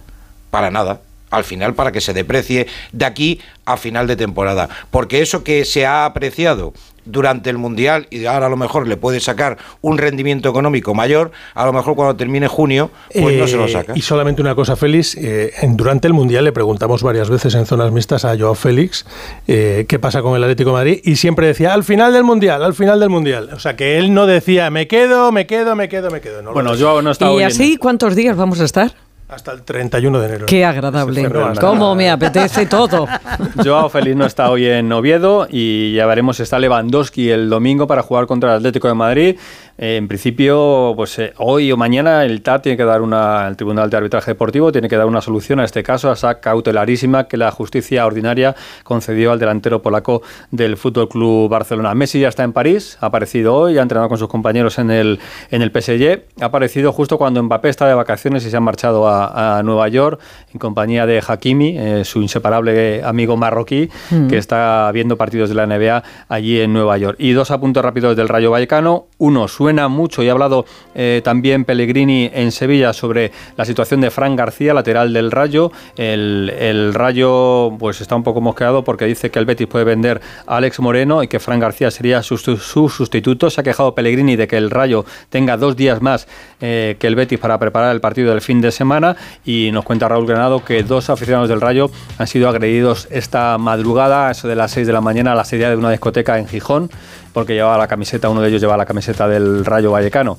Para 0.50 0.70
nada. 0.70 1.02
Al 1.30 1.44
final, 1.44 1.75
para 1.75 1.92
que 1.92 2.00
se 2.00 2.14
deprecie 2.14 2.68
de 2.92 3.04
aquí 3.04 3.38
a 3.66 3.76
final 3.76 4.06
de 4.06 4.16
temporada. 4.16 4.70
Porque 4.90 5.20
eso 5.20 5.44
que 5.44 5.66
se 5.66 5.84
ha 5.84 6.06
apreciado 6.06 6.73
durante 7.04 7.50
el 7.50 7.58
Mundial 7.58 8.06
y 8.11 8.25
ahora 8.26 8.46
a 8.46 8.49
lo 8.49 8.56
mejor 8.56 8.87
le 8.88 8.96
puede 8.96 9.20
sacar 9.20 9.58
un 9.80 9.99
rendimiento 9.99 10.49
económico 10.49 10.94
mayor, 10.94 11.32
a 11.54 11.64
lo 11.66 11.73
mejor 11.73 11.94
cuando 11.94 12.16
termine 12.16 12.49
junio, 12.49 12.90
pues 13.12 13.37
no 13.38 13.46
se 13.46 13.56
lo 13.56 13.64
Eh, 13.66 13.68
saca. 13.68 13.92
Y 13.96 14.02
solamente 14.02 14.40
una 14.42 14.54
cosa, 14.54 14.76
Félix. 14.76 15.14
eh, 15.16 15.52
durante 15.68 16.06
el 16.06 16.12
Mundial 16.14 16.44
le 16.44 16.52
preguntamos 16.52 17.02
varias 17.02 17.28
veces 17.30 17.54
en 17.54 17.66
zonas 17.66 17.92
mixtas 17.92 18.25
a 18.25 18.37
Joao 18.38 18.54
Félix 18.54 19.04
eh, 19.46 19.84
qué 19.88 19.99
pasa 19.99 20.23
con 20.23 20.37
el 20.37 20.42
Atlético 20.42 20.70
de 20.70 20.75
Madrid 20.75 21.00
y 21.04 21.16
siempre 21.16 21.46
decía 21.46 21.75
al 21.75 21.84
final 21.84 22.12
del 22.12 22.25
Mundial, 22.25 22.62
al 22.62 22.75
final 22.75 23.00
del 23.00 23.11
Mundial. 23.11 23.50
O 23.52 23.58
sea 23.58 23.76
que 23.76 23.99
él 23.99 24.14
no 24.14 24.26
decía 24.26 24.70
me 24.70 24.87
quedo, 24.88 25.32
me 25.32 25.46
quedo, 25.46 25.76
me 25.76 25.88
quedo, 25.88 26.11
me 26.11 26.20
quedo. 26.20 26.42
No 26.42 26.52
Bueno. 26.52 26.73
Joao 26.78 27.02
no 27.02 27.11
está 27.11 27.32
¿Y 27.32 27.42
así 27.42 27.76
cuántos 27.76 28.14
días 28.16 28.37
vamos 28.37 28.61
a 28.61 28.64
estar? 28.64 28.92
Hasta 29.28 29.52
el 29.52 29.62
31 29.62 30.21
de 30.21 30.26
enero. 30.26 30.47
Qué 30.47 30.64
agradable. 30.64 31.28
Cómo 31.61 31.95
me 31.95 32.11
apetece 32.11 32.66
todo. 32.66 33.07
Joao 33.64 33.88
Félix 33.88 34.16
no 34.16 34.26
está 34.26 34.50
hoy 34.50 34.66
en 34.66 34.93
Oviedo 34.93 35.47
y 35.50 35.95
ya 35.95 36.07
veremos 36.07 36.37
si 36.37 36.43
está 36.43 36.59
Lewandowski 36.59 37.31
el 37.31 37.49
domingo 37.49 37.87
para 37.87 38.02
jugar 38.02 38.26
contra 38.26 38.50
el 38.50 38.57
Atlético 38.59 38.88
de 38.88 38.95
Madrid. 38.95 39.37
Eh, 39.76 39.97
en 39.97 40.07
principio, 40.09 40.93
pues 40.97 41.19
eh, 41.19 41.33
hoy 41.38 41.73
o 41.73 41.76
mañana 41.76 42.25
el 42.25 42.43
TAT 42.43 42.62
tiene 42.62 42.76
que 42.76 42.85
dar 42.85 43.02
una, 43.02 43.49
el 43.49 43.57
Tribunal 43.57 43.90
de 43.90 43.97
Arbitraje 43.97 44.31
Deportivo 44.31 44.71
tiene 44.71 44.88
que 44.88 44.97
dar 44.97 45.07
una 45.07 45.21
solución 45.21 45.59
a 45.61 45.64
este 45.64 45.83
caso, 45.83 46.11
a 46.11 46.14
esa 46.14 46.40
cautelarísima 46.40 47.25
que 47.28 47.37
la 47.37 47.50
justicia 47.50 48.07
ordinaria 48.07 48.54
concedió 48.85 49.33
al 49.33 49.38
delantero 49.38 49.83
polaco 49.83 50.23
del 50.50 50.76
Fútbol 50.76 51.09
Club 51.09 51.49
Barcelona. 51.49 51.95
Messi 51.95 52.21
ya 52.21 52.28
está 52.28 52.45
en 52.45 52.52
París, 52.52 52.99
ha 53.00 53.07
aparecido 53.07 53.54
hoy, 53.54 53.78
ha 53.78 53.83
entrenado 53.83 54.09
con 54.09 54.19
sus 54.19 54.28
compañeros 54.28 54.78
en 54.78 54.90
el, 54.90 55.19
en 55.50 55.62
el 55.62 55.71
PSG, 55.71 56.23
ha 56.40 56.45
aparecido 56.47 56.93
justo 56.93 57.19
cuando 57.19 57.43
Mbappé 57.43 57.69
está 57.69 57.88
de 57.88 57.95
vacaciones 57.95 58.47
y 58.47 58.50
se 58.50 58.57
ha 58.57 58.61
marchado 58.61 59.09
a, 59.09 59.59
a 59.59 59.62
Nueva 59.62 59.88
York 59.88 60.21
en 60.52 60.59
compañía 60.59 61.07
de 61.07 61.23
Hakimi, 61.26 61.76
eh, 61.78 62.04
su 62.04 62.23
inseparable 62.23 63.02
amigo 63.04 63.37
marroquí, 63.37 63.88
Mm. 64.11 64.28
que 64.28 64.37
está 64.37 64.90
viendo 64.93 65.16
partidos 65.16 65.49
de 65.49 65.54
la 65.54 65.66
NBA 65.66 66.02
allí 66.28 66.61
en 66.61 66.73
Nueva 66.73 66.97
York. 66.99 67.16
Y 67.19 67.33
dos 67.33 67.50
apuntes 67.50 67.83
rápidos 67.83 68.16
del 68.16 68.28
Rayo 68.28 68.50
Vallecano. 68.50 69.07
Uno, 69.19 69.49
suena 69.64 69.88
mucho 69.88 70.23
y 70.23 70.28
ha 70.28 70.33
hablado 70.33 70.66
eh, 70.94 71.23
también 71.25 71.64
Pellegrini 71.64 72.30
en 72.35 72.52
Sevilla 72.52 72.92
sobre 72.92 73.33
la 73.56 73.64
situación 73.64 74.02
de 74.02 74.11
Fran 74.11 74.37
García, 74.37 74.75
lateral 74.75 75.14
del 75.14 75.30
Rayo. 75.30 75.73
El, 75.97 76.92
Rayo 76.92 77.73
pues 77.78 78.02
está 78.02 78.14
un 78.14 78.23
poco 78.23 78.42
mosqueado 78.42 78.85
porque 78.85 79.06
dice 79.06 79.30
que 79.30 79.38
el 79.38 79.47
Betis 79.47 79.66
puede 79.66 79.87
vender 79.87 80.21
a 80.47 80.59
Alex 80.59 80.80
Moreno 80.80 81.23
y 81.23 81.28
que 81.28 81.40
Fran 81.40 81.61
García 81.61 81.90
sería 81.90 82.23
su, 82.23 82.37
su- 82.37 82.59
su 82.59 82.90
sustituto. 82.90 83.49
Se 83.49 83.62
ha 83.62 83.64
quejado 83.64 83.94
Pellegrini 83.94 84.37
de 84.37 84.47
que 84.47 84.59
el 84.59 84.71
Rayo 84.71 85.06
tenga 85.30 85.56
dos 85.56 85.76
días 85.76 86.02
más 86.02 86.28
eh, 86.61 86.97
que 86.99 87.06
el 87.06 87.14
Betis 87.14 87.38
para 87.38 87.59
preparar 87.59 87.94
el 87.94 88.02
partido 88.02 88.33
del 88.33 88.42
fin 88.42 88.61
de 88.61 88.71
semana 88.71 89.16
y 89.47 89.71
nos 89.73 89.83
cuenta 89.87 90.09
Raúl 90.11 90.26
Granado 90.26 90.62
que 90.62 90.83
dos 90.83 91.09
aficionados 91.09 91.49
del 91.49 91.62
Rayo 91.62 91.90
han 92.18 92.26
sido 92.26 92.50
agredidos 92.50 93.09
esta 93.11 93.56
madrugada, 93.56 94.30
eso 94.30 94.47
de 94.47 94.56
las 94.56 94.73
6 94.73 94.87
de 94.87 94.92
la 94.92 95.00
mañana, 95.00 95.33
a 95.33 95.35
la 95.35 95.47
salida 95.47 95.71
de 95.71 95.76
una 95.76 95.90
discoteca 95.90 96.38
en 96.38 96.47
Gijón, 96.49 96.90
porque 97.34 97.52
llevaba 97.52 97.76
la 97.76 97.86
camiseta, 97.88 98.30
uno 98.30 98.40
de 98.40 98.48
ellos 98.48 98.62
llevaba 98.62 98.78
la 98.78 98.86
camiseta 98.86 99.28
del 99.28 99.66
Rayo 99.66 99.90
Vallecano. 99.90 100.38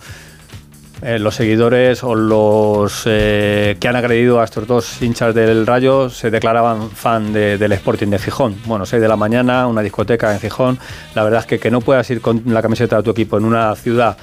Eh, 1.01 1.19
los 1.19 1.35
seguidores 1.35 2.03
o 2.05 2.15
los 2.15 3.03
eh, 3.05 3.75
que 3.79 3.87
han 3.89 3.97
agredido 3.97 4.39
a 4.39 4.45
estos 4.45 4.65
dos 4.65 5.01
hinchas 5.01 5.35
del 5.35 5.67
Rayo 5.67 6.09
se 6.09 6.31
declaraban 6.31 6.89
fan 6.89 7.33
de- 7.33 7.57
del 7.57 7.73
Sporting 7.73 8.07
de 8.07 8.17
Gijón. 8.17 8.55
Bueno, 8.65 8.85
6 8.85 9.01
de 9.01 9.07
la 9.09 9.17
mañana, 9.17 9.67
una 9.67 9.81
discoteca 9.81 10.33
en 10.33 10.39
Gijón. 10.39 10.79
La 11.13 11.23
verdad 11.23 11.41
es 11.41 11.45
que 11.45 11.59
que 11.59 11.69
no 11.69 11.81
puedas 11.81 12.09
ir 12.09 12.21
con 12.21 12.41
la 12.47 12.61
camiseta 12.61 12.95
de 12.97 13.03
tu 13.03 13.11
equipo 13.11 13.37
en 13.37 13.43
una 13.45 13.75
ciudad 13.75 14.17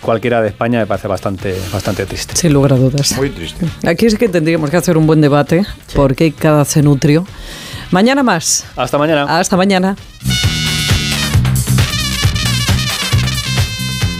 cualquiera 0.00 0.40
de 0.40 0.48
España 0.48 0.78
me 0.78 0.86
parece 0.86 1.06
bastante, 1.06 1.54
bastante 1.70 2.06
triste. 2.06 2.34
Sin 2.34 2.54
lugar 2.54 2.72
a 2.72 2.76
dudas. 2.76 3.14
Muy 3.18 3.28
triste. 3.28 3.66
Aquí 3.86 4.08
sí 4.08 4.16
que 4.16 4.30
tendríamos 4.30 4.70
que 4.70 4.78
hacer 4.78 4.96
un 4.96 5.06
buen 5.06 5.20
debate, 5.20 5.66
porque 5.94 6.32
cada 6.32 6.64
cenutrio. 6.64 7.26
Mañana 7.90 8.22
más. 8.22 8.64
Hasta 8.76 8.96
mañana. 8.96 9.38
Hasta 9.38 9.58
mañana. 9.58 9.96